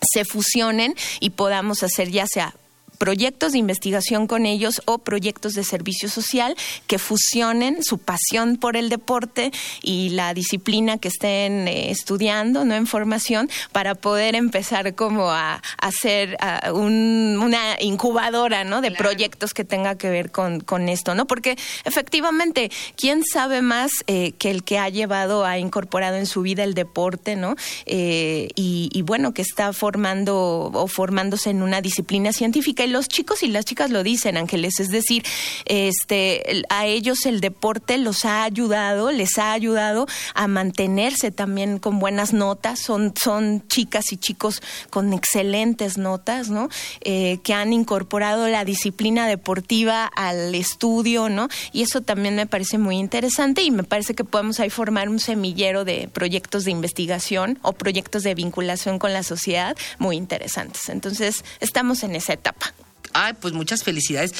se 0.00 0.24
fusionen 0.24 0.94
y 1.20 1.30
podamos 1.30 1.82
hacer 1.82 2.10
ya 2.10 2.26
sea 2.26 2.54
proyectos 3.00 3.52
de 3.52 3.58
investigación 3.58 4.26
con 4.26 4.44
ellos 4.44 4.82
o 4.84 4.98
proyectos 4.98 5.54
de 5.54 5.64
servicio 5.64 6.10
social 6.10 6.54
que 6.86 6.98
fusionen 6.98 7.82
su 7.82 7.96
pasión 7.96 8.58
por 8.58 8.76
el 8.76 8.90
deporte 8.90 9.52
y 9.82 10.10
la 10.10 10.34
disciplina 10.34 10.98
que 10.98 11.08
estén 11.08 11.66
eh, 11.66 11.90
estudiando, 11.90 12.66
no 12.66 12.74
en 12.74 12.86
formación, 12.86 13.48
para 13.72 13.94
poder 13.94 14.34
empezar 14.34 14.94
como 14.94 15.30
a, 15.30 15.62
hacer 15.78 16.36
una 16.74 17.80
incubadora, 17.80 18.64
¿no? 18.64 18.82
De 18.82 18.90
proyectos 18.90 19.54
que 19.54 19.64
tenga 19.64 19.94
que 19.96 20.10
ver 20.10 20.30
con, 20.30 20.60
con, 20.60 20.90
esto, 20.90 21.14
¿no? 21.14 21.26
Porque 21.26 21.56
efectivamente, 21.84 22.70
¿quién 22.96 23.24
sabe 23.24 23.62
más 23.62 23.90
eh, 24.08 24.32
que 24.32 24.50
el 24.50 24.62
que 24.62 24.78
ha 24.78 24.90
llevado, 24.90 25.46
ha 25.46 25.58
incorporado 25.58 26.16
en 26.16 26.26
su 26.26 26.42
vida 26.42 26.64
el 26.64 26.74
deporte, 26.74 27.34
¿no? 27.34 27.56
Eh, 27.86 28.48
y, 28.56 28.90
y 28.92 29.00
bueno, 29.00 29.32
que 29.32 29.40
está 29.40 29.72
formando 29.72 30.70
o 30.74 30.86
formándose 30.86 31.48
en 31.48 31.62
una 31.62 31.80
disciplina 31.80 32.34
científica 32.34 32.84
los 32.90 33.08
chicos 33.08 33.42
y 33.42 33.48
las 33.48 33.64
chicas 33.64 33.90
lo 33.90 34.02
dicen, 34.02 34.36
Ángeles, 34.36 34.80
es 34.80 34.88
decir, 34.88 35.24
este, 35.64 36.62
a 36.68 36.86
ellos 36.86 37.26
el 37.26 37.40
deporte 37.40 37.98
los 37.98 38.24
ha 38.24 38.44
ayudado, 38.44 39.10
les 39.10 39.38
ha 39.38 39.52
ayudado 39.52 40.06
a 40.34 40.48
mantenerse 40.48 41.30
también 41.30 41.78
con 41.78 41.98
buenas 41.98 42.32
notas, 42.32 42.80
son, 42.80 43.14
son 43.20 43.66
chicas 43.68 44.12
y 44.12 44.16
chicos 44.16 44.62
con 44.90 45.12
excelentes 45.12 45.98
notas, 45.98 46.50
¿no? 46.50 46.68
Eh, 47.00 47.38
que 47.42 47.54
han 47.54 47.72
incorporado 47.72 48.48
la 48.48 48.64
disciplina 48.64 49.26
deportiva 49.26 50.10
al 50.14 50.54
estudio, 50.54 51.28
¿no? 51.28 51.48
Y 51.72 51.82
eso 51.82 52.00
también 52.00 52.36
me 52.36 52.46
parece 52.46 52.78
muy 52.78 52.96
interesante 52.96 53.62
y 53.62 53.70
me 53.70 53.84
parece 53.84 54.14
que 54.14 54.24
podemos 54.24 54.60
ahí 54.60 54.70
formar 54.70 55.08
un 55.08 55.18
semillero 55.18 55.84
de 55.84 56.08
proyectos 56.12 56.64
de 56.64 56.70
investigación 56.70 57.58
o 57.62 57.72
proyectos 57.72 58.22
de 58.22 58.34
vinculación 58.34 58.98
con 58.98 59.12
la 59.12 59.22
sociedad 59.22 59.76
muy 59.98 60.16
interesantes. 60.16 60.88
Entonces, 60.88 61.44
estamos 61.60 62.02
en 62.02 62.16
esa 62.16 62.32
etapa. 62.32 62.74
Ay, 63.12 63.34
pues 63.40 63.54
muchas 63.54 63.82
felicidades. 63.82 64.32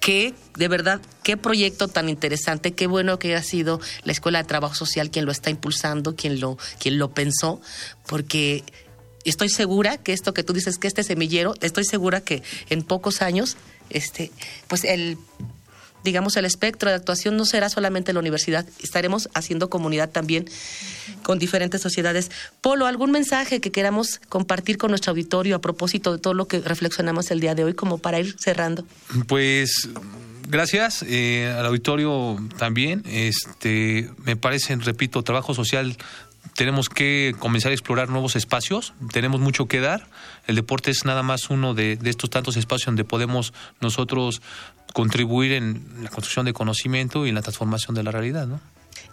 Qué, 0.00 0.34
de 0.56 0.68
verdad, 0.68 1.00
qué 1.22 1.36
proyecto 1.36 1.88
tan 1.88 2.10
interesante, 2.10 2.72
qué 2.72 2.86
bueno 2.86 3.18
que 3.18 3.34
ha 3.34 3.42
sido 3.42 3.80
la 4.02 4.12
Escuela 4.12 4.42
de 4.42 4.44
Trabajo 4.44 4.74
Social 4.74 5.10
quien 5.10 5.24
lo 5.24 5.32
está 5.32 5.48
impulsando, 5.48 6.14
quien 6.14 6.40
lo, 6.40 6.58
quien 6.78 6.98
lo 6.98 7.14
pensó, 7.14 7.62
porque 8.06 8.64
estoy 9.24 9.48
segura 9.48 9.96
que 9.96 10.12
esto 10.12 10.34
que 10.34 10.42
tú 10.42 10.52
dices, 10.52 10.76
que 10.76 10.88
este 10.88 11.02
semillero, 11.04 11.54
estoy 11.62 11.84
segura 11.84 12.20
que 12.20 12.42
en 12.68 12.82
pocos 12.82 13.22
años, 13.22 13.56
este, 13.88 14.30
pues 14.68 14.84
el 14.84 15.16
digamos, 16.04 16.36
el 16.36 16.44
espectro 16.44 16.90
de 16.90 16.96
actuación 16.96 17.36
no 17.36 17.44
será 17.44 17.68
solamente 17.68 18.12
la 18.12 18.20
universidad, 18.20 18.66
estaremos 18.82 19.28
haciendo 19.34 19.70
comunidad 19.70 20.10
también 20.10 20.44
con 21.22 21.38
diferentes 21.38 21.80
sociedades. 21.80 22.30
Polo, 22.60 22.86
¿algún 22.86 23.10
mensaje 23.10 23.60
que 23.60 23.72
queramos 23.72 24.20
compartir 24.28 24.78
con 24.78 24.90
nuestro 24.90 25.10
auditorio 25.10 25.56
a 25.56 25.60
propósito 25.60 26.12
de 26.12 26.18
todo 26.18 26.34
lo 26.34 26.46
que 26.46 26.60
reflexionamos 26.60 27.30
el 27.30 27.40
día 27.40 27.54
de 27.54 27.64
hoy, 27.64 27.74
como 27.74 27.98
para 27.98 28.20
ir 28.20 28.36
cerrando? 28.38 28.84
Pues 29.26 29.88
gracias 30.48 31.04
eh, 31.08 31.52
al 31.58 31.66
auditorio 31.66 32.36
también. 32.58 33.02
Este, 33.06 34.10
me 34.24 34.36
parece, 34.36 34.76
repito, 34.76 35.22
trabajo 35.22 35.54
social 35.54 35.96
tenemos 36.54 36.88
que 36.88 37.34
comenzar 37.38 37.72
a 37.72 37.74
explorar 37.74 38.10
nuevos 38.10 38.36
espacios, 38.36 38.94
tenemos 39.12 39.40
mucho 39.40 39.66
que 39.66 39.80
dar. 39.80 40.06
El 40.46 40.54
deporte 40.56 40.90
es 40.90 41.04
nada 41.04 41.22
más 41.22 41.50
uno 41.50 41.74
de, 41.74 41.96
de, 41.96 42.10
estos 42.10 42.30
tantos 42.30 42.56
espacios 42.56 42.86
donde 42.86 43.04
podemos 43.04 43.52
nosotros 43.80 44.40
contribuir 44.94 45.52
en 45.52 45.84
la 46.02 46.08
construcción 46.08 46.46
de 46.46 46.52
conocimiento 46.54 47.26
y 47.26 47.28
en 47.28 47.34
la 47.34 47.42
transformación 47.42 47.96
de 47.96 48.04
la 48.04 48.12
realidad, 48.12 48.46
¿no? 48.46 48.60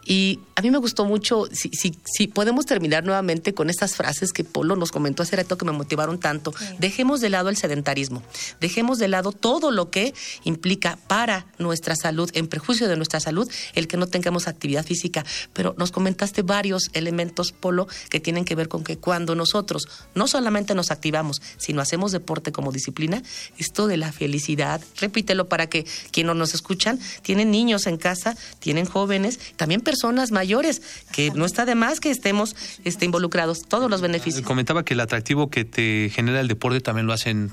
Y 0.05 0.39
a 0.55 0.61
mí 0.61 0.71
me 0.71 0.79
gustó 0.79 1.05
mucho, 1.05 1.45
si, 1.51 1.69
si, 1.69 1.95
si, 2.05 2.27
podemos 2.27 2.65
terminar 2.65 3.03
nuevamente 3.03 3.53
con 3.53 3.69
estas 3.69 3.95
frases 3.95 4.33
que 4.33 4.43
Polo 4.43 4.75
nos 4.75 4.91
comentó 4.91 5.21
hace 5.21 5.35
rato 5.35 5.57
que 5.57 5.65
me 5.65 5.71
motivaron 5.71 6.19
tanto. 6.19 6.53
Dejemos 6.79 7.21
de 7.21 7.29
lado 7.29 7.49
el 7.49 7.57
sedentarismo, 7.57 8.23
dejemos 8.59 8.97
de 8.97 9.07
lado 9.07 9.31
todo 9.31 9.71
lo 9.71 9.89
que 9.89 10.13
implica 10.43 10.97
para 11.07 11.45
nuestra 11.59 11.95
salud, 11.95 12.29
en 12.33 12.47
prejuicio 12.47 12.87
de 12.87 12.97
nuestra 12.97 13.19
salud, 13.19 13.49
el 13.75 13.87
que 13.87 13.97
no 13.97 14.07
tengamos 14.07 14.47
actividad 14.47 14.85
física. 14.85 15.25
Pero 15.53 15.75
nos 15.77 15.91
comentaste 15.91 16.41
varios 16.41 16.89
elementos, 16.93 17.51
Polo, 17.51 17.87
que 18.09 18.19
tienen 18.19 18.45
que 18.45 18.55
ver 18.55 18.69
con 18.69 18.83
que 18.83 18.97
cuando 18.97 19.35
nosotros 19.35 19.87
no 20.15 20.27
solamente 20.27 20.73
nos 20.73 20.89
activamos, 20.89 21.41
sino 21.57 21.81
hacemos 21.81 22.11
deporte 22.11 22.51
como 22.51 22.71
disciplina, 22.71 23.21
esto 23.57 23.87
de 23.87 23.97
la 23.97 24.11
felicidad, 24.11 24.81
repítelo 24.99 25.47
para 25.47 25.67
que 25.67 25.85
quienes 26.11 26.35
nos 26.35 26.53
escuchan, 26.53 26.99
tienen 27.21 27.51
niños 27.51 27.87
en 27.87 27.97
casa, 27.97 28.35
tienen 28.59 28.85
jóvenes, 28.85 29.39
también 29.55 29.81
personas 29.91 30.31
mayores, 30.31 30.81
que 31.11 31.31
no 31.31 31.45
está 31.45 31.65
de 31.65 31.75
más 31.75 31.99
que 31.99 32.11
estemos 32.11 32.55
este, 32.85 33.03
involucrados, 33.03 33.63
todos 33.67 33.89
los 33.89 33.99
beneficios. 33.99 34.45
Comentaba 34.45 34.85
que 34.85 34.93
el 34.93 35.01
atractivo 35.01 35.49
que 35.49 35.65
te 35.65 36.09
genera 36.15 36.39
el 36.39 36.47
deporte 36.47 36.79
también 36.79 37.07
lo 37.07 37.13
hacen 37.13 37.51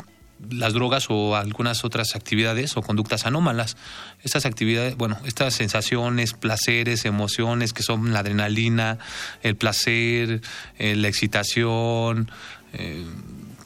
las 0.51 0.73
drogas 0.73 1.07
o 1.09 1.35
algunas 1.35 1.85
otras 1.85 2.15
actividades 2.15 2.77
o 2.77 2.83
conductas 2.83 3.27
anómalas. 3.27 3.77
Estas 4.23 4.47
actividades, 4.47 4.97
bueno, 4.97 5.19
estas 5.27 5.55
sensaciones, 5.55 6.33
placeres, 6.33 7.05
emociones 7.07 7.73
que 7.73 7.83
son 7.83 8.13
la 8.13 8.21
adrenalina, 8.21 8.99
el 9.43 9.57
placer, 9.57 10.41
eh, 10.79 10.95
la 10.95 11.09
excitación, 11.09 12.31
eh, 12.73 13.05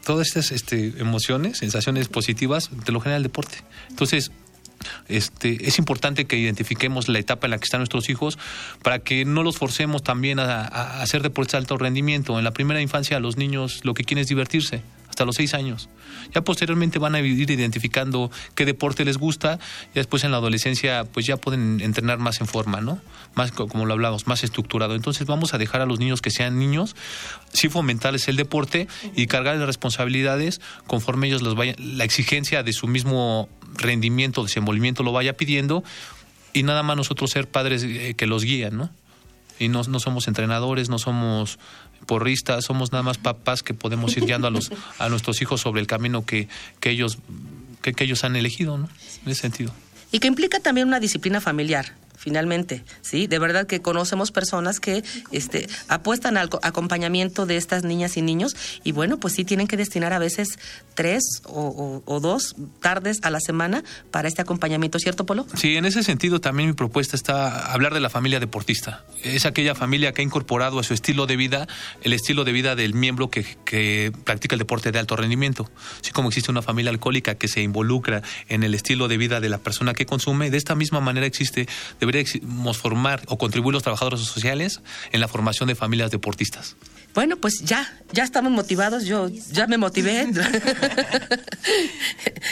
todas 0.02 0.28
estas 0.28 0.50
este, 0.50 0.94
emociones, 0.98 1.58
sensaciones 1.58 2.08
positivas, 2.08 2.70
te 2.84 2.90
lo 2.90 3.00
genera 3.00 3.18
el 3.18 3.22
deporte. 3.22 3.58
Entonces, 3.90 4.32
este, 5.08 5.68
es 5.68 5.78
importante 5.78 6.26
que 6.26 6.36
identifiquemos 6.36 7.08
la 7.08 7.18
etapa 7.18 7.46
en 7.46 7.52
la 7.52 7.58
que 7.58 7.64
están 7.64 7.80
nuestros 7.80 8.08
hijos 8.08 8.38
para 8.82 8.98
que 8.98 9.24
no 9.24 9.42
los 9.42 9.58
forcemos 9.58 10.02
también 10.02 10.38
a, 10.38 10.62
hacer 11.02 11.22
deportes 11.22 11.52
de 11.52 11.58
alto 11.58 11.76
rendimiento. 11.76 12.38
En 12.38 12.44
la 12.44 12.52
primera 12.52 12.80
infancia 12.80 13.20
los 13.20 13.36
niños 13.36 13.80
lo 13.84 13.94
que 13.94 14.04
quieren 14.04 14.22
es 14.22 14.28
divertirse, 14.28 14.82
hasta 15.08 15.24
los 15.24 15.36
seis 15.36 15.54
años. 15.54 15.88
Ya 16.34 16.42
posteriormente 16.42 16.98
van 16.98 17.14
a 17.14 17.20
ir 17.20 17.50
identificando 17.50 18.30
qué 18.54 18.64
deporte 18.64 19.04
les 19.04 19.18
gusta 19.18 19.58
y 19.92 19.94
después 19.94 20.24
en 20.24 20.30
la 20.30 20.38
adolescencia 20.38 21.04
pues 21.04 21.26
ya 21.26 21.36
pueden 21.36 21.80
entrenar 21.80 22.18
más 22.18 22.40
en 22.40 22.46
forma, 22.46 22.80
¿no? 22.80 23.00
Más 23.34 23.52
como 23.52 23.86
lo 23.86 23.92
hablamos, 23.92 24.26
más 24.26 24.44
estructurado. 24.44 24.94
Entonces 24.94 25.26
vamos 25.26 25.54
a 25.54 25.58
dejar 25.58 25.80
a 25.80 25.86
los 25.86 25.98
niños 25.98 26.22
que 26.22 26.30
sean 26.30 26.58
niños, 26.58 26.96
sí 27.52 27.68
fomentarles 27.68 28.28
el 28.28 28.36
deporte 28.36 28.88
y 29.14 29.26
cargarles 29.26 29.66
responsabilidades 29.66 30.60
conforme 30.86 31.26
ellos 31.26 31.42
los 31.42 31.54
vayan, 31.54 31.76
la 31.78 32.04
exigencia 32.04 32.62
de 32.62 32.72
su 32.72 32.86
mismo 32.86 33.48
rendimiento, 33.74 34.42
desenvolvimiento 34.42 35.02
lo 35.02 35.12
vaya 35.12 35.36
pidiendo 35.36 35.84
y 36.52 36.62
nada 36.62 36.82
más 36.82 36.96
nosotros 36.96 37.30
ser 37.30 37.48
padres 37.48 37.82
eh, 37.84 38.14
que 38.16 38.26
los 38.26 38.44
guían, 38.44 38.76
¿no? 38.76 38.90
Y 39.58 39.68
no, 39.68 39.82
no 39.84 40.00
somos 40.00 40.28
entrenadores, 40.28 40.88
no 40.88 40.98
somos 40.98 41.58
porristas, 42.06 42.64
somos 42.64 42.90
nada 42.92 43.02
más 43.02 43.18
papás 43.18 43.62
que 43.62 43.74
podemos 43.74 44.16
ir 44.16 44.26
guiando 44.26 44.48
a, 44.48 44.50
los, 44.50 44.70
a 44.98 45.08
nuestros 45.08 45.40
hijos 45.40 45.60
sobre 45.60 45.80
el 45.80 45.86
camino 45.86 46.24
que, 46.24 46.48
que, 46.80 46.90
ellos, 46.90 47.18
que, 47.80 47.92
que 47.92 48.04
ellos 48.04 48.24
han 48.24 48.34
elegido, 48.34 48.76
¿no? 48.76 48.88
En 49.24 49.30
ese 49.30 49.42
sentido. 49.42 49.72
Y 50.10 50.18
que 50.18 50.26
implica 50.26 50.58
también 50.60 50.88
una 50.88 51.00
disciplina 51.00 51.40
familiar 51.40 51.94
finalmente, 52.22 52.84
¿sí? 53.00 53.26
De 53.26 53.40
verdad 53.40 53.66
que 53.66 53.82
conocemos 53.82 54.30
personas 54.30 54.78
que 54.78 55.02
este, 55.32 55.68
apuestan 55.88 56.36
al 56.36 56.50
acompañamiento 56.62 57.46
de 57.46 57.56
estas 57.56 57.82
niñas 57.82 58.16
y 58.16 58.22
niños 58.22 58.54
y 58.84 58.92
bueno, 58.92 59.18
pues 59.18 59.34
sí 59.34 59.44
tienen 59.44 59.66
que 59.66 59.76
destinar 59.76 60.12
a 60.12 60.20
veces 60.20 60.56
tres 60.94 61.24
o, 61.44 62.20
dos 62.22 62.54
tardes 62.80 63.18
a 63.22 63.30
la 63.30 63.40
semana 63.40 63.82
para 64.12 64.28
este 64.28 64.40
acompañamiento, 64.40 65.00
¿cierto, 65.00 65.26
Polo? 65.26 65.46
Sí, 65.56 65.76
en 65.76 65.84
ese 65.84 66.04
sentido 66.04 66.40
también 66.40 66.68
mi 66.68 66.74
propuesta 66.74 67.16
está 67.16 67.72
hablar 67.72 67.92
de 67.92 67.98
la 67.98 68.08
familia 68.08 68.38
deportista. 68.38 69.04
Es 69.24 69.44
aquella 69.44 69.74
familia 69.74 70.12
que 70.12 70.22
ha 70.22 70.24
incorporado 70.24 70.78
a 70.78 70.84
su 70.84 70.94
estilo 70.94 71.26
de 71.26 71.34
vida 71.34 71.66
el 72.02 72.12
estilo 72.12 72.44
de 72.44 72.52
vida 72.52 72.76
del 72.76 72.94
miembro 72.94 73.30
que, 73.30 74.12
practica 74.24 74.54
el 74.54 74.58
deporte 74.60 74.92
de 74.92 74.98
alto 74.98 75.16
rendimiento. 75.16 75.70
Así 76.00 76.12
como 76.12 76.28
existe 76.28 76.50
una 76.50 76.62
familia 76.62 76.90
alcohólica 76.90 77.34
que 77.34 77.48
se 77.48 77.62
involucra 77.62 78.22
en 78.48 78.62
el 78.62 78.74
estilo 78.74 79.08
de 79.08 79.16
vida 79.16 79.40
de 79.40 79.48
la 79.48 79.58
persona 79.58 79.94
que 79.94 80.06
consume, 80.06 80.50
de 80.50 80.58
esta 80.58 80.74
misma 80.74 81.00
manera 81.00 81.26
existe, 81.26 81.66
formar 82.74 83.22
o 83.26 83.38
contribuir 83.38 83.74
los 83.74 83.82
trabajadores 83.82 84.20
sociales 84.20 84.80
en 85.12 85.20
la 85.20 85.28
formación 85.28 85.68
de 85.68 85.74
familias 85.74 86.10
deportistas. 86.10 86.76
Bueno, 87.14 87.36
pues 87.36 87.60
ya, 87.60 87.92
ya 88.12 88.24
estamos 88.24 88.52
motivados, 88.52 89.04
yo 89.04 89.28
ya 89.28 89.66
me 89.66 89.76
motivé 89.76 90.20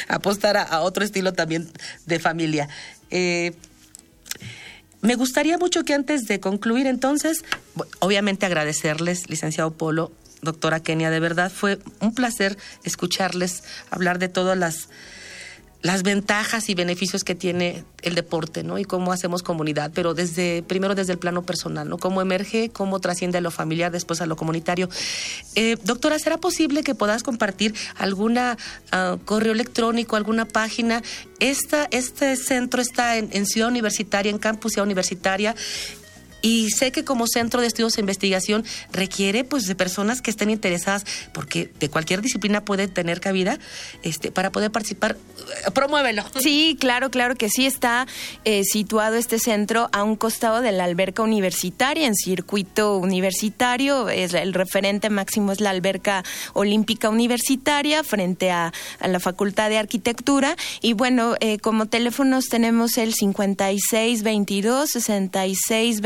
a 0.08 0.14
apostar 0.14 0.56
a, 0.56 0.80
otro 0.80 1.02
estilo 1.02 1.32
también 1.32 1.70
de 2.06 2.18
familia. 2.18 2.68
Eh, 3.10 3.52
me 5.00 5.14
gustaría 5.14 5.56
mucho 5.56 5.82
que 5.84 5.94
antes 5.94 6.26
de 6.26 6.40
concluir 6.40 6.86
entonces, 6.86 7.42
obviamente 8.00 8.44
agradecerles, 8.44 9.30
licenciado 9.30 9.72
Polo, 9.72 10.12
doctora 10.42 10.80
Kenia, 10.80 11.10
de 11.10 11.20
verdad 11.20 11.50
fue 11.50 11.78
un 12.00 12.14
placer 12.14 12.58
escucharles 12.84 13.64
hablar 13.90 14.18
de 14.18 14.28
todas 14.28 14.58
las 14.58 14.88
las 15.82 16.02
ventajas 16.02 16.68
y 16.68 16.74
beneficios 16.74 17.24
que 17.24 17.34
tiene 17.34 17.84
el 18.02 18.14
deporte, 18.14 18.62
¿no? 18.62 18.78
Y 18.78 18.84
cómo 18.84 19.12
hacemos 19.12 19.42
comunidad, 19.42 19.90
pero 19.94 20.14
desde 20.14 20.62
primero 20.62 20.94
desde 20.94 21.12
el 21.12 21.18
plano 21.18 21.42
personal, 21.42 21.88
¿no? 21.88 21.98
Cómo 21.98 22.20
emerge, 22.20 22.70
cómo 22.70 23.00
trasciende 23.00 23.38
a 23.38 23.40
lo 23.40 23.50
familiar, 23.50 23.90
después 23.90 24.20
a 24.20 24.26
lo 24.26 24.36
comunitario. 24.36 24.88
Eh, 25.54 25.76
doctora, 25.82 26.18
¿será 26.18 26.38
posible 26.38 26.82
que 26.82 26.94
puedas 26.94 27.22
compartir 27.22 27.74
alguna 27.96 28.58
ah, 28.92 29.16
correo 29.24 29.52
electrónico, 29.52 30.16
alguna 30.16 30.44
página? 30.44 31.02
Esta, 31.38 31.88
este 31.90 32.36
centro 32.36 32.82
está 32.82 33.16
en, 33.16 33.30
en 33.32 33.46
Ciudad 33.46 33.68
Universitaria, 33.68 34.30
en 34.30 34.38
Campus 34.38 34.72
Ciudad 34.72 34.84
Universitaria. 34.84 35.54
Y 36.42 36.70
sé 36.70 36.92
que 36.92 37.04
como 37.04 37.26
centro 37.26 37.60
de 37.60 37.66
estudios 37.66 37.96
e 37.96 38.00
investigación 38.00 38.64
requiere 38.92 39.44
pues 39.44 39.66
de 39.66 39.74
personas 39.74 40.22
que 40.22 40.30
estén 40.30 40.50
interesadas, 40.50 41.04
porque 41.32 41.70
de 41.78 41.88
cualquier 41.88 42.22
disciplina 42.22 42.64
puede 42.64 42.88
tener 42.88 43.20
cabida, 43.20 43.58
este, 44.02 44.30
para 44.30 44.50
poder 44.50 44.70
participar. 44.70 45.16
Promuévelo. 45.74 46.24
Sí, 46.38 46.76
claro, 46.78 47.10
claro 47.10 47.36
que 47.36 47.48
sí. 47.48 47.66
Está 47.66 48.06
eh, 48.44 48.62
situado 48.64 49.16
este 49.16 49.38
centro 49.38 49.88
a 49.92 50.02
un 50.04 50.16
costado 50.16 50.60
de 50.60 50.72
la 50.72 50.84
alberca 50.84 51.22
universitaria, 51.22 52.06
en 52.06 52.14
circuito 52.14 52.96
universitario. 52.96 54.08
Es 54.08 54.34
el 54.34 54.54
referente 54.54 55.10
máximo 55.10 55.52
es 55.52 55.60
la 55.60 55.70
alberca 55.70 56.24
olímpica 56.52 57.08
universitaria 57.08 58.02
frente 58.04 58.50
a, 58.50 58.72
la 59.00 59.20
Facultad 59.20 59.68
de 59.68 59.78
Arquitectura. 59.78 60.56
Y 60.80 60.92
bueno, 60.92 61.34
eh, 61.40 61.58
como 61.58 61.86
teléfonos 61.86 62.46
tenemos 62.46 62.96
el 62.98 63.14
5622 63.14 64.90
6622 64.90 66.00